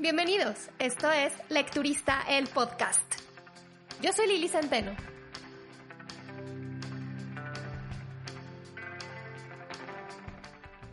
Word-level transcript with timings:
Bienvenidos, 0.00 0.70
esto 0.78 1.10
es 1.10 1.32
Lecturista 1.48 2.22
el 2.30 2.46
Podcast. 2.46 3.02
Yo 4.00 4.12
soy 4.12 4.28
Lili 4.28 4.46
Centeno. 4.46 4.92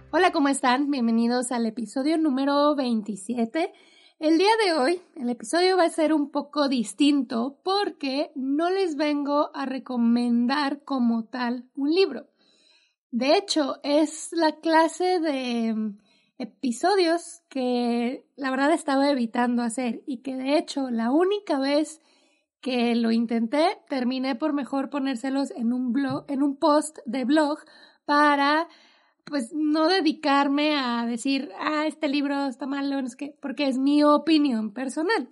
Hola, 0.10 0.32
¿cómo 0.32 0.48
están? 0.48 0.90
Bienvenidos 0.90 1.52
al 1.52 1.68
episodio 1.68 2.18
número 2.18 2.76
27. 2.76 3.72
El 4.18 4.40
día 4.40 4.50
de 4.66 4.74
hoy, 4.74 5.02
el 5.18 5.30
episodio 5.30 5.78
va 5.78 5.84
a 5.84 5.90
ser 5.90 6.12
un 6.12 6.32
poco 6.32 6.68
distinto 6.68 7.60
porque 7.64 8.32
no 8.34 8.72
les 8.72 8.96
vengo 8.96 9.52
a 9.54 9.68
recomendar 9.68 10.84
como 10.84 11.26
tal 11.26 11.70
un 11.76 11.94
libro. 11.94 12.26
De 13.12 13.38
hecho, 13.38 13.76
es 13.84 14.30
la 14.32 14.60
clase 14.62 15.20
de 15.20 15.94
episodios 16.38 17.42
que 17.50 18.26
la 18.36 18.52
verdad 18.52 18.72
estaba 18.74 19.10
evitando 19.10 19.64
hacer 19.64 20.04
y 20.06 20.22
que 20.22 20.36
de 20.36 20.58
hecho 20.58 20.90
la 20.90 21.12
única 21.12 21.60
vez 21.60 22.02
que 22.62 22.96
lo 22.96 23.12
intenté 23.12 23.78
terminé 23.88 24.36
por 24.36 24.54
mejor 24.54 24.90
ponérselos 24.90 25.52
en 25.52 25.72
un 25.72 25.94
blog, 25.94 26.26
en 26.28 26.44
un 26.44 26.58
post 26.58 26.98
de 27.06 27.26
blog 27.26 27.60
para 28.06 28.68
pues 29.26 29.54
no 29.54 29.88
dedicarme 29.88 30.78
a 30.78 31.06
decir, 31.06 31.52
ah, 31.60 31.86
este 31.88 32.08
libro 32.08 32.46
está 32.46 32.68
malo, 32.68 33.00
es 33.00 33.16
que, 33.16 33.36
porque 33.42 33.68
es 33.68 33.78
mi 33.78 34.04
opinión 34.04 34.72
personal. 34.72 35.30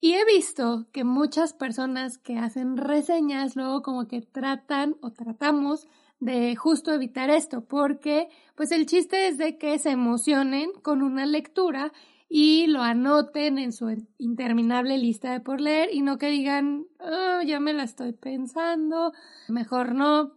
Y 0.00 0.14
he 0.14 0.24
visto 0.24 0.86
que 0.92 1.04
muchas 1.04 1.52
personas 1.52 2.18
que 2.18 2.38
hacen 2.38 2.76
reseñas 2.76 3.56
luego 3.56 3.82
como 3.82 4.06
que 4.06 4.20
tratan 4.20 4.96
o 5.00 5.10
tratamos 5.10 5.88
de 6.20 6.56
justo 6.56 6.92
evitar 6.92 7.30
esto, 7.30 7.64
porque 7.64 8.28
pues 8.54 8.72
el 8.72 8.86
chiste 8.86 9.28
es 9.28 9.38
de 9.38 9.58
que 9.58 9.78
se 9.78 9.90
emocionen 9.90 10.70
con 10.82 11.02
una 11.02 11.26
lectura 11.26 11.92
y 12.28 12.66
lo 12.66 12.82
anoten 12.82 13.58
en 13.58 13.72
su 13.72 13.94
interminable 14.18 14.98
lista 14.98 15.32
de 15.32 15.40
por 15.40 15.60
leer 15.60 15.90
y 15.92 16.02
no 16.02 16.18
que 16.18 16.28
digan, 16.28 16.86
oh, 16.98 17.42
ya 17.42 17.60
me 17.60 17.72
la 17.72 17.84
estoy 17.84 18.12
pensando, 18.12 19.12
mejor 19.48 19.94
no. 19.94 20.32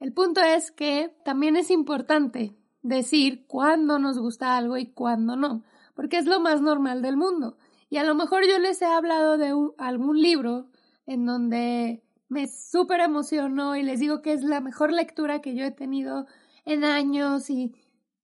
El 0.00 0.12
punto 0.12 0.40
es 0.40 0.72
que 0.72 1.14
también 1.24 1.56
es 1.56 1.70
importante 1.70 2.56
decir 2.82 3.46
cuándo 3.46 3.98
nos 3.98 4.18
gusta 4.18 4.56
algo 4.56 4.78
y 4.78 4.86
cuándo 4.86 5.36
no, 5.36 5.62
porque 5.94 6.18
es 6.18 6.26
lo 6.26 6.40
más 6.40 6.62
normal 6.62 7.02
del 7.02 7.16
mundo. 7.16 7.56
Y 7.90 7.98
a 7.98 8.04
lo 8.04 8.14
mejor 8.14 8.44
yo 8.48 8.58
les 8.58 8.80
he 8.82 8.86
hablado 8.86 9.36
de 9.36 9.52
algún 9.78 10.20
libro 10.20 10.68
en 11.06 11.26
donde 11.26 12.02
me 12.30 12.46
súper 12.46 13.00
emocionó 13.00 13.76
y 13.76 13.82
les 13.82 14.00
digo 14.00 14.22
que 14.22 14.32
es 14.32 14.42
la 14.42 14.60
mejor 14.60 14.92
lectura 14.92 15.42
que 15.42 15.54
yo 15.54 15.64
he 15.64 15.72
tenido 15.72 16.26
en 16.64 16.84
años 16.84 17.50
y, 17.50 17.74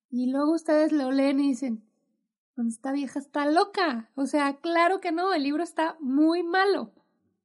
y 0.09 0.31
luego 0.31 0.53
ustedes 0.53 0.93
lo 0.93 1.11
leen 1.11 1.41
y 1.41 1.49
dicen, 1.49 1.85
esta 2.57 2.93
vieja 2.93 3.19
está 3.19 3.51
loca. 3.51 4.11
O 4.15 4.27
sea, 4.27 4.57
claro 4.57 5.01
que 5.01 5.13
no, 5.13 5.35
el 5.35 5.43
libro 5.43 5.63
está 5.63 5.97
muy 6.01 6.43
malo. 6.43 6.93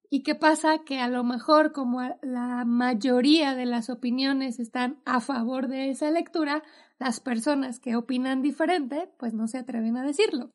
¿Y 0.09 0.23
qué 0.23 0.35
pasa? 0.35 0.83
Que 0.85 0.99
a 0.99 1.07
lo 1.07 1.23
mejor 1.23 1.71
como 1.71 2.01
la 2.21 2.63
mayoría 2.63 3.55
de 3.55 3.65
las 3.65 3.89
opiniones 3.89 4.59
están 4.59 5.01
a 5.03 5.19
favor 5.19 5.67
de 5.67 5.89
esa 5.89 6.11
lectura, 6.11 6.63
las 6.99 7.19
personas 7.19 7.79
que 7.79 7.95
opinan 7.95 8.41
diferente, 8.41 9.09
pues 9.17 9.33
no 9.33 9.47
se 9.47 9.57
atreven 9.57 9.97
a 9.97 10.03
decirlo. 10.03 10.51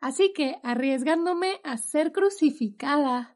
Así 0.00 0.32
que, 0.34 0.56
arriesgándome 0.62 1.60
a 1.64 1.76
ser 1.76 2.12
crucificada 2.12 3.33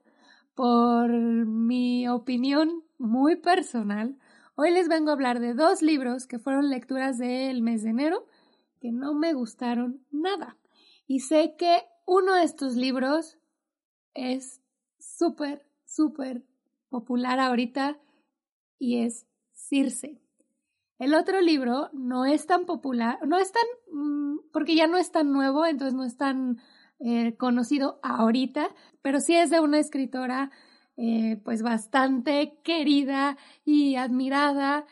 por 0.58 1.08
mi 1.08 2.08
opinión 2.08 2.82
muy 2.98 3.36
personal, 3.36 4.18
hoy 4.56 4.72
les 4.72 4.88
vengo 4.88 5.10
a 5.10 5.12
hablar 5.12 5.38
de 5.38 5.54
dos 5.54 5.82
libros 5.82 6.26
que 6.26 6.40
fueron 6.40 6.68
lecturas 6.68 7.16
del 7.16 7.62
mes 7.62 7.84
de 7.84 7.90
enero 7.90 8.26
que 8.80 8.90
no 8.90 9.14
me 9.14 9.34
gustaron 9.34 10.04
nada. 10.10 10.56
Y 11.06 11.20
sé 11.20 11.54
que 11.56 11.82
uno 12.06 12.34
de 12.34 12.42
estos 12.42 12.74
libros 12.74 13.38
es 14.14 14.60
súper, 14.98 15.64
súper 15.84 16.44
popular 16.88 17.38
ahorita 17.38 17.96
y 18.80 19.04
es 19.04 19.28
Circe. 19.52 20.20
El 20.98 21.14
otro 21.14 21.40
libro 21.40 21.88
no 21.92 22.26
es 22.26 22.46
tan 22.46 22.66
popular, 22.66 23.20
no 23.24 23.38
es 23.38 23.52
tan, 23.52 23.62
mm, 23.92 24.38
porque 24.52 24.74
ya 24.74 24.88
no 24.88 24.96
es 24.96 25.12
tan 25.12 25.30
nuevo, 25.30 25.66
entonces 25.66 25.94
no 25.94 26.02
es 26.02 26.16
tan 26.16 26.58
eh, 27.00 27.36
conocido 27.36 28.00
ahorita, 28.02 28.68
pero 29.02 29.20
sí 29.20 29.34
es 29.34 29.50
de 29.50 29.60
una 29.60 29.78
escritora 29.78 30.50
eh, 30.96 31.40
pues 31.44 31.62
bastante 31.62 32.58
querida 32.64 33.36
y 33.64 33.94
admirada 33.94 34.84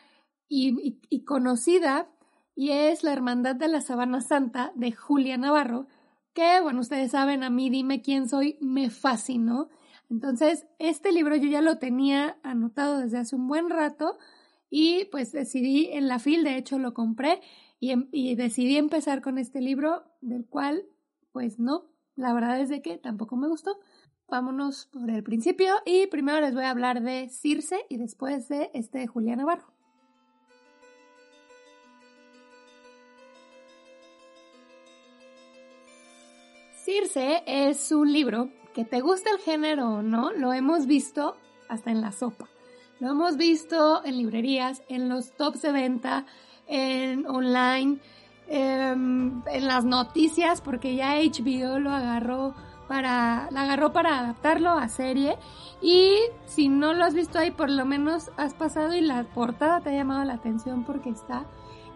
y, 0.47 1.25
conocida 1.25 2.07
y 2.55 2.69
es 2.71 3.03
la 3.03 3.11
Hermandad 3.11 3.57
de 3.57 3.67
la 3.67 3.81
Sabana 3.81 4.21
Santa 4.21 4.71
de 4.75 4.93
Julia 4.93 5.37
Navarro, 5.37 5.87
que 6.33 6.61
bueno, 6.61 6.79
ustedes 6.79 7.11
saben, 7.11 7.43
a 7.43 7.49
mí 7.49 7.69
dime 7.69 8.01
quién 8.01 8.29
soy, 8.29 8.57
me 8.61 8.89
fascinó. 8.89 9.67
Entonces, 10.09 10.65
este 10.79 11.11
libro 11.11 11.35
yo 11.35 11.49
ya 11.49 11.61
lo 11.61 11.77
tenía 11.77 12.37
anotado 12.41 12.99
desde 12.99 13.17
hace 13.17 13.35
un 13.35 13.49
buen 13.49 13.69
rato 13.69 14.17
y 14.69 15.05
pues 15.11 15.33
decidí 15.33 15.89
en 15.91 16.07
la 16.07 16.19
fil, 16.19 16.45
de 16.45 16.55
hecho 16.55 16.79
lo 16.79 16.93
compré 16.93 17.41
y, 17.81 17.91
em, 17.91 18.07
y 18.13 18.35
decidí 18.35 18.77
empezar 18.77 19.21
con 19.21 19.37
este 19.37 19.59
libro 19.59 20.05
del 20.21 20.45
cual 20.45 20.85
pues 21.33 21.59
no, 21.59 21.96
la 22.17 22.33
verdad 22.33 22.59
es 22.59 22.67
de 22.67 22.81
que 22.81 22.97
tampoco 22.97 23.37
me 23.37 23.47
gustó. 23.47 23.79
Vámonos 24.27 24.87
por 24.87 25.09
el 25.09 25.23
principio 25.23 25.75
y 25.85 26.07
primero 26.07 26.41
les 26.41 26.53
voy 26.53 26.65
a 26.65 26.71
hablar 26.71 27.01
de 27.01 27.29
Circe 27.29 27.85
y 27.87 27.97
después 27.97 28.49
de 28.49 28.69
este 28.73 28.99
de 28.99 29.07
Julián 29.07 29.37
Navarro. 29.37 29.71
Circe 36.83 37.43
es 37.45 37.91
un 37.91 38.11
libro 38.11 38.49
que 38.73 38.83
te 38.83 38.99
gusta 38.99 39.29
el 39.31 39.39
género 39.39 39.95
o 39.95 40.01
no, 40.01 40.33
lo 40.33 40.53
hemos 40.53 40.87
visto 40.87 41.37
hasta 41.69 41.91
en 41.91 42.01
la 42.01 42.11
sopa. 42.11 42.49
Lo 42.99 43.11
hemos 43.11 43.37
visto 43.37 44.03
en 44.03 44.17
librerías, 44.17 44.81
en 44.89 45.07
los 45.07 45.31
tops 45.33 45.61
de 45.61 45.71
venta, 45.71 46.25
en 46.65 47.27
online, 47.27 47.99
Em, 48.49 49.41
en 49.45 49.67
las 49.67 49.83
noticias 49.83 50.61
porque 50.61 50.95
ya 50.95 51.17
HBO 51.17 51.79
lo 51.79 51.91
agarró 51.91 52.53
para, 52.87 53.49
la 53.51 53.63
agarró 53.63 53.91
para 53.91 54.19
adaptarlo 54.19 54.69
a 54.69 54.87
serie 54.87 55.35
y 55.81 56.15
si 56.45 56.69
no 56.69 56.93
lo 56.93 57.03
has 57.03 57.13
visto 57.13 57.39
ahí 57.39 57.51
por 57.51 57.69
lo 57.69 57.83
menos 57.83 58.31
has 58.37 58.53
pasado 58.53 58.93
y 58.93 59.01
la 59.01 59.25
portada 59.25 59.81
te 59.81 59.89
ha 59.89 59.93
llamado 59.93 60.23
la 60.23 60.35
atención 60.35 60.85
porque 60.85 61.09
está 61.09 61.45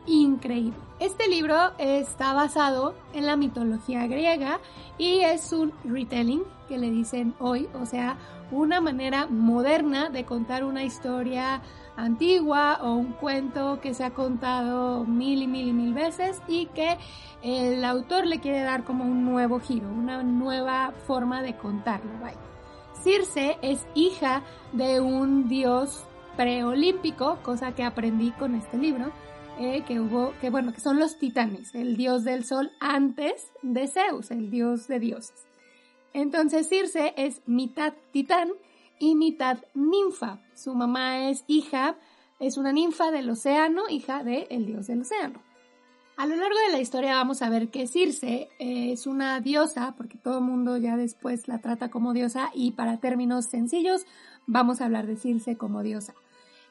increíble. 0.06 0.78
Este 1.00 1.29
libro 1.29 1.56
está 1.78 2.34
basado 2.34 2.95
en 3.13 3.28
la 3.28 3.38
mitología 3.38 4.06
griega 4.07 4.59
y 4.97 5.19
es 5.22 5.53
un 5.53 5.72
retelling 5.85 6.44
que 6.68 6.78
le 6.78 6.89
dicen 6.91 7.33
hoy, 7.39 7.69
o 7.81 7.85
sea, 7.85 8.18
una 8.51 8.81
manera 8.81 9.25
moderna 9.28 10.09
de 10.09 10.25
contar 10.25 10.66
una 10.66 10.83
historia 10.83 11.62
antigua 11.96 12.79
o 12.81 12.94
un 12.94 13.13
cuento 13.13 13.79
que 13.81 13.94
se 13.94 14.03
ha 14.03 14.12
contado 14.12 15.06
mil 15.06 15.41
y 15.41 15.47
mil 15.47 15.68
y 15.68 15.74
mil 15.74 15.94
veces 15.94 16.41
y 16.47 16.68
que 16.68 16.97
el 17.44 17.83
autor 17.83 18.25
le 18.27 18.39
quiere 18.39 18.62
dar 18.62 18.83
como 18.83 19.04
un 19.04 19.25
nuevo 19.25 19.60
giro, 19.60 19.88
una 19.88 20.24
nueva 20.24 20.94
forma 21.06 21.42
de 21.42 21.56
contarlo. 21.57 22.12
Circe 23.04 23.57
es 23.62 23.86
hija 23.95 24.44
de 24.74 25.00
un 25.00 25.48
dios 25.48 26.06
preolímpico, 26.38 27.39
cosa 27.42 27.74
que 27.74 27.83
aprendí 27.83 28.31
con 28.31 28.56
este 28.56 28.77
libro, 28.77 29.12
eh, 29.60 29.83
que 29.88 30.00
hubo, 30.00 30.33
que 30.39 30.50
bueno, 30.50 30.71
que 30.74 30.80
son 30.80 31.00
los 31.00 31.18
titanes, 31.18 31.74
el 31.75 31.98
dios 31.98 32.24
del 32.24 32.45
sol 32.45 32.71
antes 32.80 33.51
de 33.62 33.88
Zeus, 33.88 34.31
el 34.31 34.50
dios 34.50 34.88
de 34.88 35.00
dioses. 35.00 35.48
Entonces 36.13 36.68
Circe 36.69 37.13
es 37.18 37.42
mitad 37.48 37.94
titán 38.12 38.50
y 39.01 39.15
mitad 39.15 39.57
ninfa. 39.74 40.39
Su 40.53 40.75
mamá 40.75 41.27
es 41.30 41.44
hija, 41.48 41.95
es 42.39 42.57
una 42.57 42.71
ninfa 42.71 43.09
del 43.09 43.31
océano, 43.31 43.89
hija 43.89 44.24
del 44.24 44.45
el 44.51 44.68
dios 44.68 44.88
del 44.88 45.01
océano. 45.01 45.42
A 46.18 46.27
lo 46.27 46.36
largo 46.36 46.56
de 46.68 46.71
la 46.71 46.80
historia 46.80 47.15
vamos 47.15 47.42
a 47.42 47.50
ver 47.50 47.69
que 47.69 47.88
Circe 47.88 48.48
eh, 48.59 48.92
es 48.92 49.07
una 49.07 49.39
diosa, 49.42 49.95
porque 49.98 50.19
todo 50.19 50.38
el 50.38 50.44
mundo 50.44 50.77
ya 50.77 50.98
después 50.98 51.48
la 51.48 51.57
trata 51.57 51.89
como 51.89 52.13
diosa 52.13 52.51
y 52.53 52.74
para 52.74 53.00
términos 53.00 53.45
sencillos 53.45 54.06
vamos 54.45 54.81
a 54.81 54.86
hablar 54.86 55.07
de 55.07 55.15
Circe 55.15 55.57
como 55.57 55.81
diosa. 55.81 56.13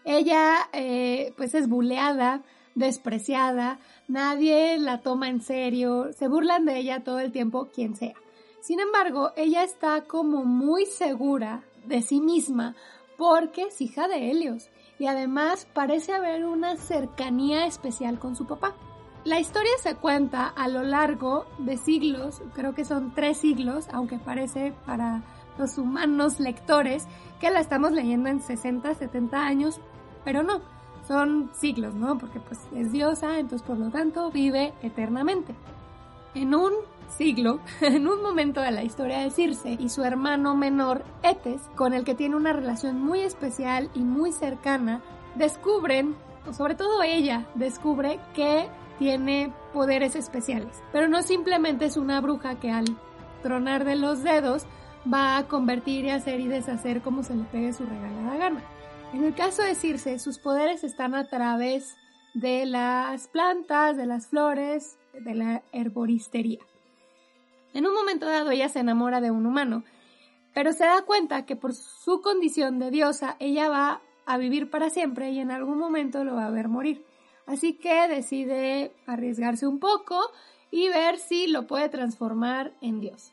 Ella 0.05 0.69
eh, 0.73 1.35
pues 1.37 1.57
es 1.57 1.69
buleada, 1.69 2.43
despreciada, 2.77 3.81
nadie 4.07 4.79
la 4.79 5.01
toma 5.01 5.29
en 5.29 5.41
serio, 5.41 6.13
se 6.17 6.29
burlan 6.29 6.65
de 6.65 6.79
ella 6.79 7.03
todo 7.03 7.19
el 7.19 7.33
tiempo, 7.33 7.71
quien 7.75 7.97
sea. 7.97 8.15
Sin 8.61 8.79
embargo, 8.79 9.33
ella 9.37 9.65
está 9.65 10.03
como 10.03 10.45
muy 10.45 10.87
segura 10.87 11.65
de 11.91 12.01
sí 12.01 12.21
misma 12.23 12.75
porque 13.19 13.65
es 13.65 13.81
hija 13.83 14.09
de 14.09 14.31
Helios 14.31 14.71
y 14.99 15.07
además 15.07 15.67
parece 15.75 16.15
haber 16.15 16.47
una 16.47 16.77
cercanía 16.77 17.67
especial 17.67 18.19
con 18.19 18.35
su 18.35 18.47
papá. 18.47 18.75
La 19.25 19.39
historia 19.39 19.73
se 19.83 19.97
cuenta 19.97 20.47
a 20.47 20.69
lo 20.69 20.83
largo 20.83 21.45
de 21.59 21.77
siglos, 21.77 22.41
creo 22.55 22.75
que 22.75 22.87
son 22.87 23.13
tres 23.13 23.37
siglos, 23.37 23.89
aunque 23.93 24.19
parece 24.19 24.73
para 24.87 25.23
los 25.59 25.77
humanos 25.77 26.41
lectores 26.41 27.07
que 27.39 27.51
la 27.51 27.61
estamos 27.61 27.93
leyendo 27.93 28.31
en 28.31 28.41
60, 28.41 28.95
70 28.95 29.45
años, 29.45 29.81
pero 30.25 30.43
no, 30.43 30.63
son 31.07 31.51
siglos, 31.53 31.95
¿no? 31.95 32.17
Porque 32.17 32.41
pues 32.41 32.61
es 32.75 32.93
diosa, 32.93 33.39
entonces 33.39 33.67
por 33.67 33.77
lo 33.77 33.91
tanto 33.91 34.31
vive 34.31 34.73
eternamente. 34.83 35.55
En 36.35 36.55
un 36.55 36.73
siglo, 37.11 37.61
en 37.81 38.09
un 38.09 38.23
momento 38.23 38.61
de 38.61 38.71
la 38.71 38.83
historia 38.83 39.21
de 39.21 39.31
Circe 39.31 39.77
y 39.79 39.89
su 39.89 40.05
hermano 40.05 40.57
menor 40.57 41.05
Etes, 41.23 41.61
con 41.77 41.93
el 41.93 42.05
que 42.05 42.15
tiene 42.15 42.37
una 42.37 42.53
relación 42.53 43.03
muy 43.03 43.21
especial 43.21 43.91
y 43.95 44.01
muy 44.01 44.33
cercana, 44.33 45.03
descubren, 45.35 46.17
o 46.47 46.53
sobre 46.53 46.75
todo 46.75 47.03
ella, 47.03 47.47
descubre 47.55 48.19
que 48.35 48.69
tiene 48.99 49.53
poderes 49.73 50.17
especiales. 50.17 50.83
Pero 50.93 51.09
no 51.09 51.23
simplemente 51.23 51.87
es 51.87 51.97
una 51.97 52.21
bruja 52.21 52.61
que 52.61 52.71
al 52.71 52.85
tronar 53.43 53.85
de 53.85 53.97
los 53.97 54.23
dedos 54.23 54.67
va 55.13 55.39
a 55.39 55.49
convertir 55.49 56.05
y 56.05 56.11
hacer 56.11 56.41
y 56.41 56.49
deshacer 56.49 57.01
como 57.01 57.23
se 57.23 57.35
le 57.35 57.45
pegue 57.45 57.73
su 57.73 57.85
regalada 57.85 58.37
gana. 58.37 58.63
En 59.13 59.25
el 59.25 59.35
caso 59.35 59.63
de 59.63 59.75
Circe, 59.75 60.19
sus 60.19 60.39
poderes 60.39 60.85
están 60.85 61.15
a 61.15 61.29
través 61.29 61.97
de 62.35 62.65
las 62.67 63.27
plantas, 63.29 63.97
de 63.97 64.07
las 64.07 64.29
flores, 64.29 64.99
de 65.13 65.35
la 65.35 65.63
herboristería. 65.73 66.61
En 67.75 67.87
un 67.87 67.95
momento 67.95 68.27
dado 68.27 68.51
ella 68.51 68.69
se 68.69 68.81
enamora 68.81 69.21
de 69.21 69.31
un 69.31 69.47
humano, 69.47 69.85
pero 70.55 70.73
se 70.73 70.85
da 70.85 71.03
cuenta 71.03 71.47
que 71.47 71.57
por 71.57 71.75
su 71.75 72.21
condición 72.21 72.79
de 72.79 72.91
diosa 72.91 73.37
ella 73.39 73.69
va 73.69 74.01
a 74.27 74.39
vivir 74.39 74.71
para 74.71 74.91
siempre 74.91 75.31
y 75.31 75.39
en 75.39 75.51
algún 75.51 75.79
momento 75.79 76.25
lo 76.25 76.35
va 76.35 76.47
a 76.47 76.51
ver 76.51 76.69
morir. 76.69 77.05
Así 77.47 77.75
que 77.75 78.09
decide 78.09 78.93
arriesgarse 79.07 79.67
un 79.67 79.79
poco 79.79 80.21
y 80.71 80.89
ver 80.89 81.19
si 81.19 81.47
lo 81.47 81.67
puede 81.67 81.89
transformar 81.89 82.73
en 82.81 83.01
Dios. 83.01 83.33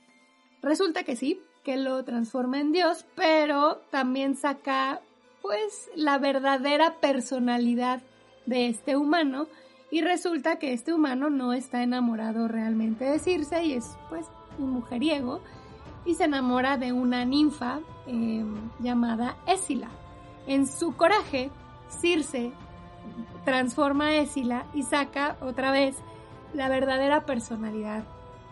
Resulta 0.61 1.03
que 1.03 1.15
sí, 1.15 1.39
que 1.63 1.77
lo 1.77 2.03
transforma 2.03 2.59
en 2.59 2.71
Dios, 2.71 3.05
pero 3.15 3.81
también 3.91 4.35
saca 4.35 5.01
pues 5.41 5.89
la 5.95 6.17
verdadera 6.17 6.95
personalidad 6.99 8.01
de 8.45 8.67
este 8.67 8.95
humano 8.95 9.47
y 9.89 10.01
resulta 10.01 10.59
que 10.59 10.73
este 10.73 10.93
humano 10.93 11.29
no 11.29 11.53
está 11.53 11.83
enamorado 11.83 12.47
realmente 12.47 13.05
de 13.05 13.19
Circe 13.19 13.63
y 13.63 13.73
es 13.73 13.97
pues 14.09 14.25
un 14.59 14.71
mujeriego 14.71 15.41
y 16.05 16.15
se 16.15 16.25
enamora 16.25 16.77
de 16.77 16.91
una 16.91 17.25
ninfa 17.25 17.79
em, 18.05 18.55
llamada 18.79 19.37
Esila. 19.45 19.89
En 20.45 20.67
su 20.67 20.95
coraje, 20.95 21.51
Circe 21.89 22.51
transforma 23.45 24.07
a 24.07 24.15
Esila 24.15 24.65
y 24.73 24.83
saca 24.83 25.37
otra 25.41 25.71
vez 25.71 25.97
la 26.53 26.69
verdadera 26.69 27.25
personalidad 27.25 28.03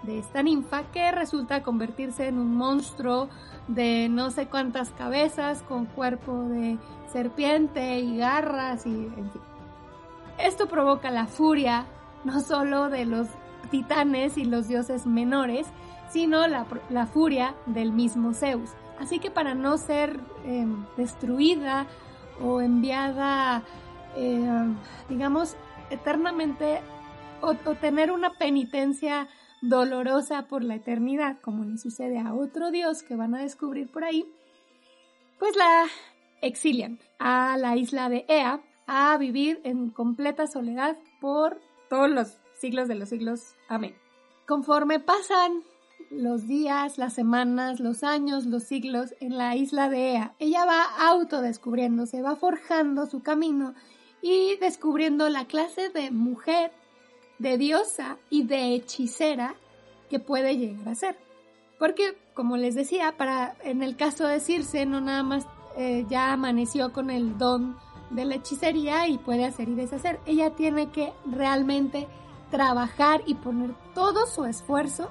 de 0.03 0.19
esta 0.19 0.43
ninfa 0.43 0.83
que 0.91 1.11
resulta 1.11 1.63
convertirse 1.63 2.27
en 2.27 2.37
un 2.37 2.55
monstruo 2.55 3.29
de 3.67 4.07
no 4.09 4.31
sé 4.31 4.47
cuántas 4.47 4.91
cabezas 4.91 5.63
con 5.63 5.85
cuerpo 5.85 6.43
de 6.43 6.77
serpiente 7.11 7.99
y 7.99 8.17
garras 8.17 8.85
y 8.85 8.89
en 8.89 9.31
fin. 9.31 9.54
Esto 10.37 10.67
provoca 10.67 11.11
la 11.11 11.27
furia 11.27 11.85
no 12.23 12.41
solo 12.41 12.89
de 12.89 13.05
los 13.05 13.27
titanes 13.69 14.37
y 14.37 14.45
los 14.45 14.67
dioses 14.67 15.05
menores, 15.05 15.67
sino 16.09 16.47
la, 16.47 16.65
furia 17.05 17.55
del 17.65 17.91
mismo 17.91 18.33
Zeus. 18.33 18.71
Así 18.99 19.19
que 19.19 19.31
para 19.31 19.53
no 19.53 19.77
ser 19.77 20.19
em, 20.45 20.85
destruida 20.97 21.85
o 22.41 22.61
enviada, 22.61 23.63
em, 24.15 24.75
digamos, 25.09 25.55
eternamente, 25.89 26.81
o, 27.41 27.49
o 27.49 27.75
tener 27.75 28.11
una 28.11 28.31
penitencia 28.31 29.27
dolorosa 29.61 30.47
por 30.47 30.63
la 30.63 30.75
eternidad, 30.75 31.37
como 31.41 31.63
le 31.63 31.77
sucede 31.77 32.19
a 32.19 32.33
otro 32.33 32.71
dios 32.71 33.03
que 33.03 33.15
van 33.15 33.35
a 33.35 33.41
descubrir 33.41 33.91
por 33.91 34.03
ahí, 34.03 34.25
pues 35.39 35.55
la 35.55 35.85
exilian 36.41 36.99
a 37.19 37.57
la 37.57 37.75
isla 37.75 38.09
de 38.09 38.25
Ea 38.27 38.61
a 38.87 39.17
vivir 39.17 39.61
en 39.63 39.89
completa 39.89 40.47
soledad 40.47 40.97
por 41.19 41.59
todos 41.89 42.09
los 42.09 42.37
siglos 42.59 42.87
de 42.87 42.95
los 42.95 43.09
siglos. 43.09 43.55
Amén. 43.67 43.95
Conforme 44.47 44.99
pasan 44.99 45.63
los 46.11 46.47
días, 46.47 46.97
las 46.97 47.13
semanas, 47.13 47.79
los 47.79 48.03
años, 48.03 48.45
los 48.45 48.63
siglos 48.63 49.15
en 49.19 49.37
la 49.37 49.55
isla 49.55 49.89
de 49.89 50.11
Ea, 50.11 50.35
ella 50.39 50.65
va 50.65 50.83
autodescubriéndose, 51.09 52.21
va 52.21 52.35
forjando 52.35 53.05
su 53.07 53.21
camino 53.21 53.73
y 54.21 54.55
descubriendo 54.57 55.29
la 55.29 55.45
clase 55.45 55.89
de 55.89 56.11
mujer, 56.11 56.71
de 57.39 57.57
diosa 57.57 58.17
y 58.29 58.43
de 58.43 58.75
hechicera 58.75 59.55
que 60.09 60.19
puede 60.19 60.57
llegar 60.57 60.89
a 60.89 60.95
ser. 60.95 61.17
Porque, 61.79 62.17
como 62.33 62.57
les 62.57 62.75
decía, 62.75 63.17
para 63.17 63.55
en 63.63 63.83
el 63.83 63.95
caso 63.97 64.27
de 64.27 64.39
Circe 64.39 64.85
no 64.85 65.01
nada 65.01 65.23
más 65.23 65.45
eh, 65.77 66.05
ya 66.09 66.31
amaneció 66.31 66.93
con 66.93 67.09
el 67.09 67.37
don 67.37 67.75
de 68.09 68.25
la 68.25 68.35
hechicería 68.35 69.07
y 69.07 69.17
puede 69.17 69.45
hacer 69.45 69.69
y 69.69 69.75
deshacer. 69.75 70.19
Ella 70.25 70.51
tiene 70.51 70.89
que 70.89 71.13
realmente 71.25 72.07
trabajar 72.51 73.21
y 73.25 73.35
poner 73.35 73.73
todo 73.93 74.27
su 74.27 74.45
esfuerzo 74.45 75.09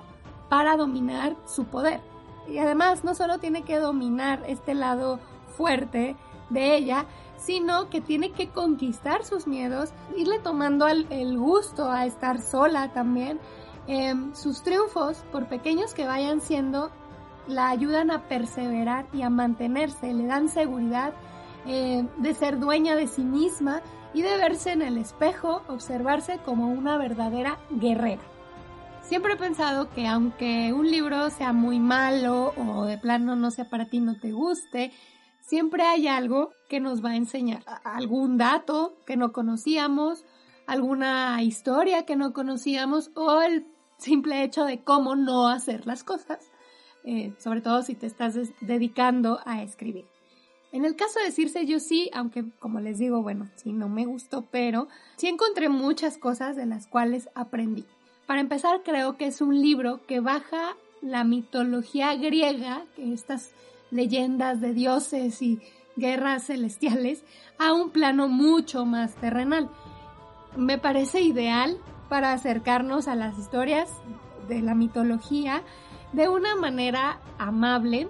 para 0.49 0.77
dominar 0.77 1.37
su 1.47 1.65
poder. 1.65 2.01
Y 2.49 2.59
además 2.59 3.05
no 3.05 3.15
solo 3.15 3.39
tiene 3.39 3.63
que 3.63 3.79
dominar 3.79 4.43
este 4.47 4.75
lado 4.75 5.19
fuerte 5.57 6.17
de 6.51 6.77
ella, 6.77 7.07
sino 7.37 7.91
que 7.91 8.01
tiene 8.01 8.33
que 8.33 8.49
conquistar 8.49 9.25
sus 9.25 9.47
miedos, 9.47 9.93
irle 10.17 10.39
tomando 10.39 10.87
el, 10.87 11.39
gusto 11.39 11.91
a 11.91 12.07
estar 12.07 12.41
sola 12.41 12.93
también. 12.93 13.39
Em, 13.87 14.35
sus 14.35 14.63
triunfos, 14.63 15.19
por 15.31 15.47
pequeños 15.47 15.93
que 15.93 16.07
vayan 16.07 16.41
siendo, 16.41 16.91
la 17.47 17.69
ayudan 17.69 18.11
a 18.11 18.23
perseverar 18.29 19.07
y 19.13 19.23
a 19.23 19.31
mantenerse, 19.31 20.15
le 20.15 20.27
dan 20.27 20.49
seguridad 20.49 21.13
eh, 21.67 22.07
de 22.19 22.35
ser 22.35 22.59
dueña 22.59 22.97
de 22.97 23.07
sí 23.07 23.23
misma 23.23 23.83
y 24.13 24.23
de 24.23 24.37
verse 24.37 24.73
en 24.73 24.83
el 24.83 24.99
espejo, 24.99 25.63
observarse 25.69 26.39
como 26.45 26.69
una 26.69 26.97
verdadera 26.99 27.59
guerrera. 27.71 28.23
Siempre 29.03 29.35
he 29.35 29.37
pensado 29.37 29.91
que 29.91 30.07
aunque 30.07 30.73
un 30.73 30.91
libro 30.91 31.29
sea 31.31 31.53
muy 31.53 31.79
malo 31.79 32.55
o 32.57 32.85
de 32.85 32.97
plano 32.97 33.37
no 33.37 33.51
sea 33.51 33.69
para 33.69 33.87
ti, 33.87 34.01
no 34.01 34.19
te 34.19 34.33
guste, 34.33 34.93
siempre 35.41 35.83
hay 35.83 36.09
algo 36.09 36.53
que 36.69 36.81
nos 36.81 37.05
va 37.05 37.11
a 37.11 37.17
enseñar, 37.17 37.65
algún 37.85 38.39
dato 38.39 38.97
que 39.05 39.17
no 39.17 39.33
conocíamos, 39.33 40.25
alguna 40.67 41.43
historia 41.43 42.07
que 42.07 42.17
no 42.17 42.33
conocíamos 42.33 43.11
o 43.15 43.43
el 43.43 43.67
simple 43.99 44.43
hecho 44.43 44.65
de 44.65 44.83
cómo 44.83 45.17
no 45.17 45.49
hacer 45.49 45.87
las 45.87 46.03
cosas. 46.03 46.51
Eh, 47.05 47.35
sobre 47.39 47.61
todo 47.61 47.83
si 47.83 47.95
te 47.95 48.07
estás 48.07 48.35
dedicando 48.63 49.39
a 49.45 49.63
escribir. 49.63 50.07
En 50.75 50.85
el 50.85 50.97
caso 50.97 51.21
de 51.21 51.31
Circe, 51.31 51.67
yo 51.67 51.79
sí, 51.79 52.11
aunque 52.13 52.47
como 52.59 52.81
les 52.81 52.99
digo, 52.99 53.23
bueno, 53.23 53.49
sí, 53.55 53.73
no 53.73 53.89
me 53.89 54.07
gustó, 54.07 54.49
pero 54.51 54.89
sí 55.15 55.29
encontré 55.29 55.69
muchas 55.69 56.19
cosas 56.19 56.57
de 56.57 56.67
las 56.67 56.89
cuales 56.89 57.29
aprendí. 57.37 57.85
Para 58.27 58.41
empezar, 58.41 58.83
creo 58.85 59.17
que 59.17 59.27
es 59.27 59.41
un 59.41 59.63
libro 59.63 60.05
que 60.09 60.19
baja 60.19 60.77
la 61.01 61.23
mitología 61.23 62.17
griega, 62.17 62.83
estas 62.97 63.53
leyendas 63.93 64.61
de 64.61 64.75
dioses 64.75 65.43
y 65.43 65.61
guerras 65.95 66.49
celestiales, 66.49 67.23
a 67.57 67.73
un 67.73 67.91
plano 67.91 68.27
mucho 68.27 68.85
más 68.85 69.15
terrenal. 69.15 69.71
Me 70.57 70.79
parece 70.79 71.21
ideal 71.21 71.79
para 72.09 72.33
acercarnos 72.33 73.07
a 73.07 73.15
las 73.15 73.39
historias 73.39 73.89
de 74.49 74.61
la 74.61 74.75
mitología 74.75 75.63
de 76.13 76.29
una 76.29 76.57
manera 76.57 77.21
amable, 77.39 78.09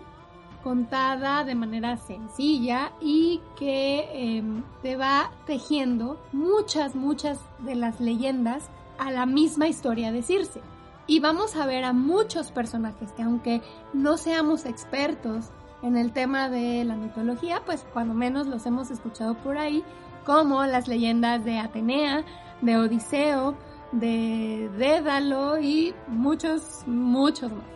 contada 0.64 1.44
de 1.44 1.54
manera 1.54 1.98
sencilla 1.98 2.90
y 2.98 3.42
que 3.54 4.08
em, 4.14 4.64
te 4.82 4.96
va 4.96 5.30
tejiendo 5.46 6.18
muchas, 6.32 6.96
muchas 6.96 7.38
de 7.58 7.74
las 7.74 8.00
leyendas 8.00 8.70
a 8.98 9.10
la 9.10 9.26
misma 9.26 9.68
historia 9.68 10.10
de 10.10 10.22
Circe. 10.22 10.62
Y 11.06 11.20
vamos 11.20 11.54
a 11.54 11.66
ver 11.66 11.84
a 11.84 11.92
muchos 11.92 12.50
personajes 12.50 13.12
que 13.12 13.22
aunque 13.22 13.60
no 13.92 14.16
seamos 14.16 14.64
expertos 14.64 15.50
en 15.82 15.98
el 15.98 16.12
tema 16.12 16.48
de 16.48 16.82
la 16.84 16.96
mitología, 16.96 17.60
pues 17.66 17.84
cuando 17.92 18.14
menos 18.14 18.46
los 18.46 18.64
hemos 18.64 18.90
escuchado 18.90 19.34
por 19.34 19.58
ahí, 19.58 19.84
como 20.24 20.64
las 20.64 20.88
leyendas 20.88 21.44
de 21.44 21.58
Atenea, 21.58 22.24
de 22.62 22.78
Odiseo, 22.78 23.54
de 23.92 24.70
Dédalo 24.78 25.58
y 25.60 25.94
muchos, 26.08 26.84
muchos 26.86 27.52
más. 27.52 27.73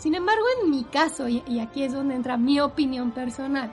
Sin 0.00 0.14
embargo, 0.14 0.44
en 0.62 0.70
mi 0.70 0.84
caso, 0.84 1.28
y 1.28 1.60
aquí 1.60 1.82
es 1.82 1.92
donde 1.92 2.14
entra 2.14 2.38
mi 2.38 2.58
opinión 2.58 3.12
personal, 3.12 3.70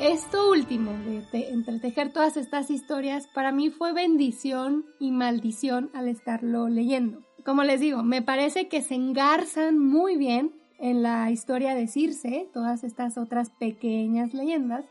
Esto 0.00 0.50
último, 0.50 0.92
de, 1.30 1.50
entretejer 1.50 2.10
todas 2.10 2.38
estas 2.38 2.70
historias, 2.70 3.28
para 3.28 3.52
mí 3.52 3.68
fue 3.68 3.92
bendición 3.92 4.86
y 4.98 5.10
maldición 5.10 5.90
al 5.92 6.08
estarlo 6.08 6.68
leyendo. 6.68 7.22
Como 7.44 7.64
les 7.64 7.80
digo, 7.80 8.02
me 8.02 8.22
parece 8.22 8.66
que 8.66 8.80
se 8.80 8.94
engarzan 8.94 9.78
muy 9.78 10.16
bien 10.16 10.52
en 10.78 11.02
la 11.02 11.30
historia 11.30 11.74
de 11.74 11.86
Circe, 11.86 12.48
todas 12.52 12.82
estas 12.82 13.18
otras 13.18 13.50
pequeñas 13.50 14.32
leyendas, 14.32 14.86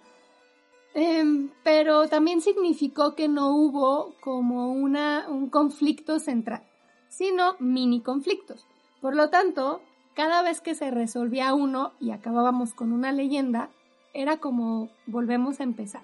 em, 0.93 1.49
pero 1.63 2.07
también 2.07 2.39
significó 2.39 3.15
que 3.15 3.27
no 3.27 3.55
hubo 3.55 4.13
como 4.21 4.71
una, 4.71 5.25
un 5.27 5.49
conflicto 5.49 6.19
central, 6.19 6.61
sino 7.09 7.55
mini 7.59 8.01
conflictos. 8.01 8.67
Por 9.01 9.15
lo 9.15 9.31
tanto, 9.31 9.81
cada 10.19 10.41
vez 10.41 10.59
que 10.59 10.75
se 10.75 10.91
resolvía 10.91 11.53
uno 11.53 11.93
y 12.01 12.11
acabábamos 12.11 12.73
con 12.73 12.91
una 12.91 13.13
leyenda, 13.13 13.69
era 14.13 14.35
como 14.35 14.89
volvemos 15.05 15.61
a 15.61 15.63
empezar. 15.63 16.01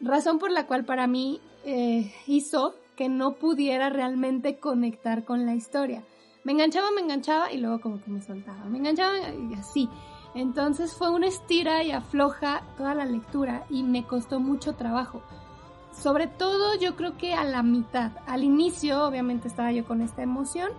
Razón 0.00 0.40
por 0.40 0.50
la 0.50 0.66
cual 0.66 0.84
para 0.84 1.06
mí 1.06 1.40
eh, 1.64 2.12
hizo 2.26 2.74
que 2.96 3.08
no 3.08 3.34
pudiera 3.34 3.88
realmente 3.88 4.58
conectar 4.58 5.24
con 5.24 5.46
la 5.46 5.54
historia. 5.54 6.02
Me 6.42 6.50
enganchaba, 6.50 6.90
me 6.90 7.02
enganchaba 7.02 7.52
y 7.52 7.58
luego 7.58 7.80
como 7.80 8.02
que 8.02 8.10
me 8.10 8.20
soltaba. 8.20 8.64
Me 8.64 8.78
enganchaba 8.78 9.16
y 9.28 9.54
así. 9.54 9.88
Entonces 10.34 10.92
fue 10.94 11.10
una 11.10 11.28
estira 11.28 11.84
y 11.84 11.92
afloja 11.92 12.64
toda 12.76 12.96
la 12.96 13.04
lectura 13.04 13.64
y 13.70 13.84
me 13.84 14.02
costó 14.04 14.40
mucho 14.40 14.74
trabajo. 14.74 15.22
Sobre 15.92 16.26
todo 16.26 16.74
yo 16.80 16.96
creo 16.96 17.16
que 17.16 17.34
a 17.34 17.44
la 17.44 17.62
mitad. 17.62 18.10
Al 18.26 18.42
inicio 18.42 19.06
obviamente 19.06 19.46
estaba 19.46 19.70
yo 19.70 19.84
con 19.84 20.02
esta 20.02 20.20
emoción 20.24 20.72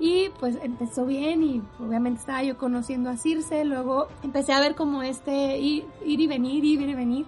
y 0.00 0.30
pues 0.40 0.56
empezó 0.62 1.04
bien 1.04 1.42
y 1.42 1.62
obviamente 1.78 2.20
estaba 2.20 2.42
yo 2.42 2.56
conociendo 2.56 3.10
a 3.10 3.18
Circe, 3.18 3.66
luego 3.66 4.08
empecé 4.22 4.54
a 4.54 4.60
ver 4.60 4.74
como 4.74 5.02
este 5.02 5.58
ir, 5.58 5.84
y 6.02 6.26
venir, 6.26 6.64
ir 6.64 6.80
y 6.80 6.94
venir. 6.94 7.26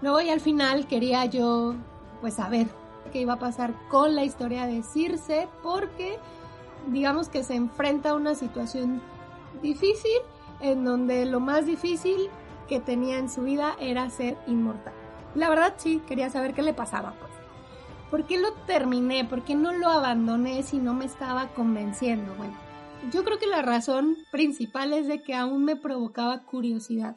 Luego 0.00 0.20
y 0.20 0.30
al 0.30 0.40
final 0.40 0.86
quería 0.86 1.24
yo 1.26 1.74
pues 2.20 2.34
saber 2.34 2.68
qué 3.12 3.20
iba 3.20 3.34
a 3.34 3.38
pasar 3.38 3.74
con 3.88 4.14
la 4.14 4.24
historia 4.24 4.66
de 4.66 4.84
Circe 4.84 5.48
porque 5.64 6.18
digamos 6.86 7.28
que 7.28 7.42
se 7.42 7.56
enfrenta 7.56 8.10
a 8.10 8.14
una 8.14 8.36
situación 8.36 9.02
difícil 9.60 10.18
en 10.60 10.84
donde 10.84 11.26
lo 11.26 11.40
más 11.40 11.66
difícil 11.66 12.30
que 12.68 12.78
tenía 12.78 13.18
en 13.18 13.28
su 13.28 13.42
vida 13.42 13.74
era 13.80 14.08
ser 14.10 14.38
inmortal. 14.46 14.94
La 15.34 15.48
verdad 15.48 15.74
sí, 15.76 16.00
quería 16.06 16.30
saber 16.30 16.54
qué 16.54 16.62
le 16.62 16.72
pasaba 16.72 17.14
pues. 17.18 17.31
¿Por 18.12 18.26
qué 18.26 18.38
lo 18.38 18.52
terminé? 18.66 19.24
¿Por 19.24 19.42
qué 19.42 19.54
no 19.54 19.72
lo 19.72 19.88
abandoné 19.88 20.62
si 20.64 20.76
no 20.76 20.92
me 20.92 21.06
estaba 21.06 21.48
convenciendo? 21.54 22.34
Bueno, 22.34 22.54
yo 23.10 23.24
creo 23.24 23.38
que 23.38 23.46
la 23.46 23.62
razón 23.62 24.18
principal 24.30 24.92
es 24.92 25.08
de 25.08 25.22
que 25.22 25.34
aún 25.34 25.64
me 25.64 25.76
provocaba 25.76 26.42
curiosidad. 26.44 27.16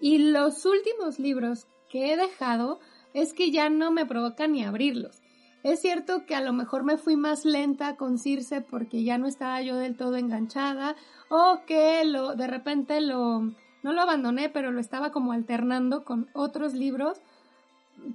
Y 0.00 0.30
los 0.30 0.64
últimos 0.66 1.18
libros 1.18 1.66
que 1.88 2.12
he 2.12 2.16
dejado 2.16 2.78
es 3.12 3.34
que 3.34 3.50
ya 3.50 3.70
no 3.70 3.90
me 3.90 4.06
provoca 4.06 4.46
ni 4.46 4.62
abrirlos. 4.62 5.20
Es 5.64 5.80
cierto 5.80 6.26
que 6.26 6.36
a 6.36 6.40
lo 6.40 6.52
mejor 6.52 6.84
me 6.84 6.96
fui 6.96 7.16
más 7.16 7.44
lenta 7.44 7.96
con 7.96 8.16
Circe 8.16 8.60
porque 8.60 9.02
ya 9.02 9.18
no 9.18 9.26
estaba 9.26 9.60
yo 9.62 9.78
del 9.78 9.96
todo 9.96 10.14
enganchada 10.14 10.94
o 11.28 11.62
que 11.66 12.04
lo 12.04 12.36
de 12.36 12.46
repente 12.46 13.00
lo 13.00 13.40
no 13.82 13.92
lo 13.92 14.00
abandoné, 14.00 14.48
pero 14.48 14.70
lo 14.70 14.78
estaba 14.78 15.10
como 15.10 15.32
alternando 15.32 16.04
con 16.04 16.28
otros 16.34 16.72
libros 16.72 17.20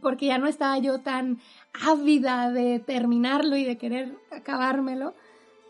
porque 0.01 0.27
ya 0.27 0.37
no 0.37 0.47
estaba 0.47 0.77
yo 0.77 1.01
tan 1.01 1.39
ávida 1.73 2.51
de 2.51 2.79
terminarlo 2.79 3.55
y 3.55 3.65
de 3.65 3.77
querer 3.77 4.17
acabármelo, 4.31 5.13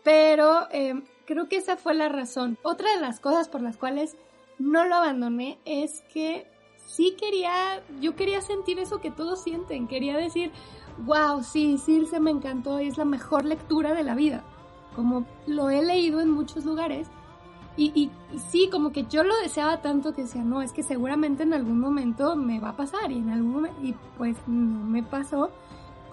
pero 0.02 0.68
eh, 0.70 1.02
creo 1.26 1.48
que 1.48 1.56
esa 1.56 1.76
fue 1.76 1.94
la 1.94 2.08
razón. 2.08 2.58
Otra 2.62 2.92
de 2.94 3.00
las 3.00 3.20
cosas 3.20 3.48
por 3.48 3.62
las 3.62 3.76
cuales 3.76 4.16
no 4.58 4.84
lo 4.84 4.94
abandoné 4.94 5.58
es 5.64 6.02
que 6.12 6.46
sí 6.86 7.16
quería, 7.18 7.82
yo 8.00 8.14
quería 8.14 8.40
sentir 8.40 8.78
eso 8.78 9.00
que 9.00 9.10
todos 9.10 9.42
sienten, 9.42 9.88
quería 9.88 10.16
decir, 10.16 10.52
wow, 11.04 11.42
sí, 11.42 11.78
Circe 11.78 12.20
me 12.20 12.30
encantó 12.30 12.78
es 12.78 12.96
la 12.96 13.04
mejor 13.04 13.44
lectura 13.44 13.92
de 13.92 14.04
la 14.04 14.14
vida, 14.14 14.44
como 14.94 15.26
lo 15.46 15.68
he 15.70 15.84
leído 15.84 16.20
en 16.20 16.30
muchos 16.30 16.64
lugares 16.64 17.08
y, 17.76 18.10
sí, 18.50 18.68
como 18.70 18.90
que 18.90 19.04
yo 19.04 19.22
lo 19.22 19.36
deseaba 19.38 19.82
tanto 19.82 20.14
que 20.14 20.22
decía, 20.22 20.42
no, 20.42 20.62
es 20.62 20.72
que 20.72 20.82
seguramente 20.82 21.42
en 21.42 21.52
algún 21.52 21.78
momento 21.78 22.34
me 22.34 22.58
va 22.58 22.70
a 22.70 22.76
pasar 22.76 23.12
y 23.12 23.18
en 23.18 23.30
algún 23.30 23.68
y 23.82 23.94
pues 24.16 24.36
no 24.46 24.84
me 24.84 25.02
pasó. 25.02 25.50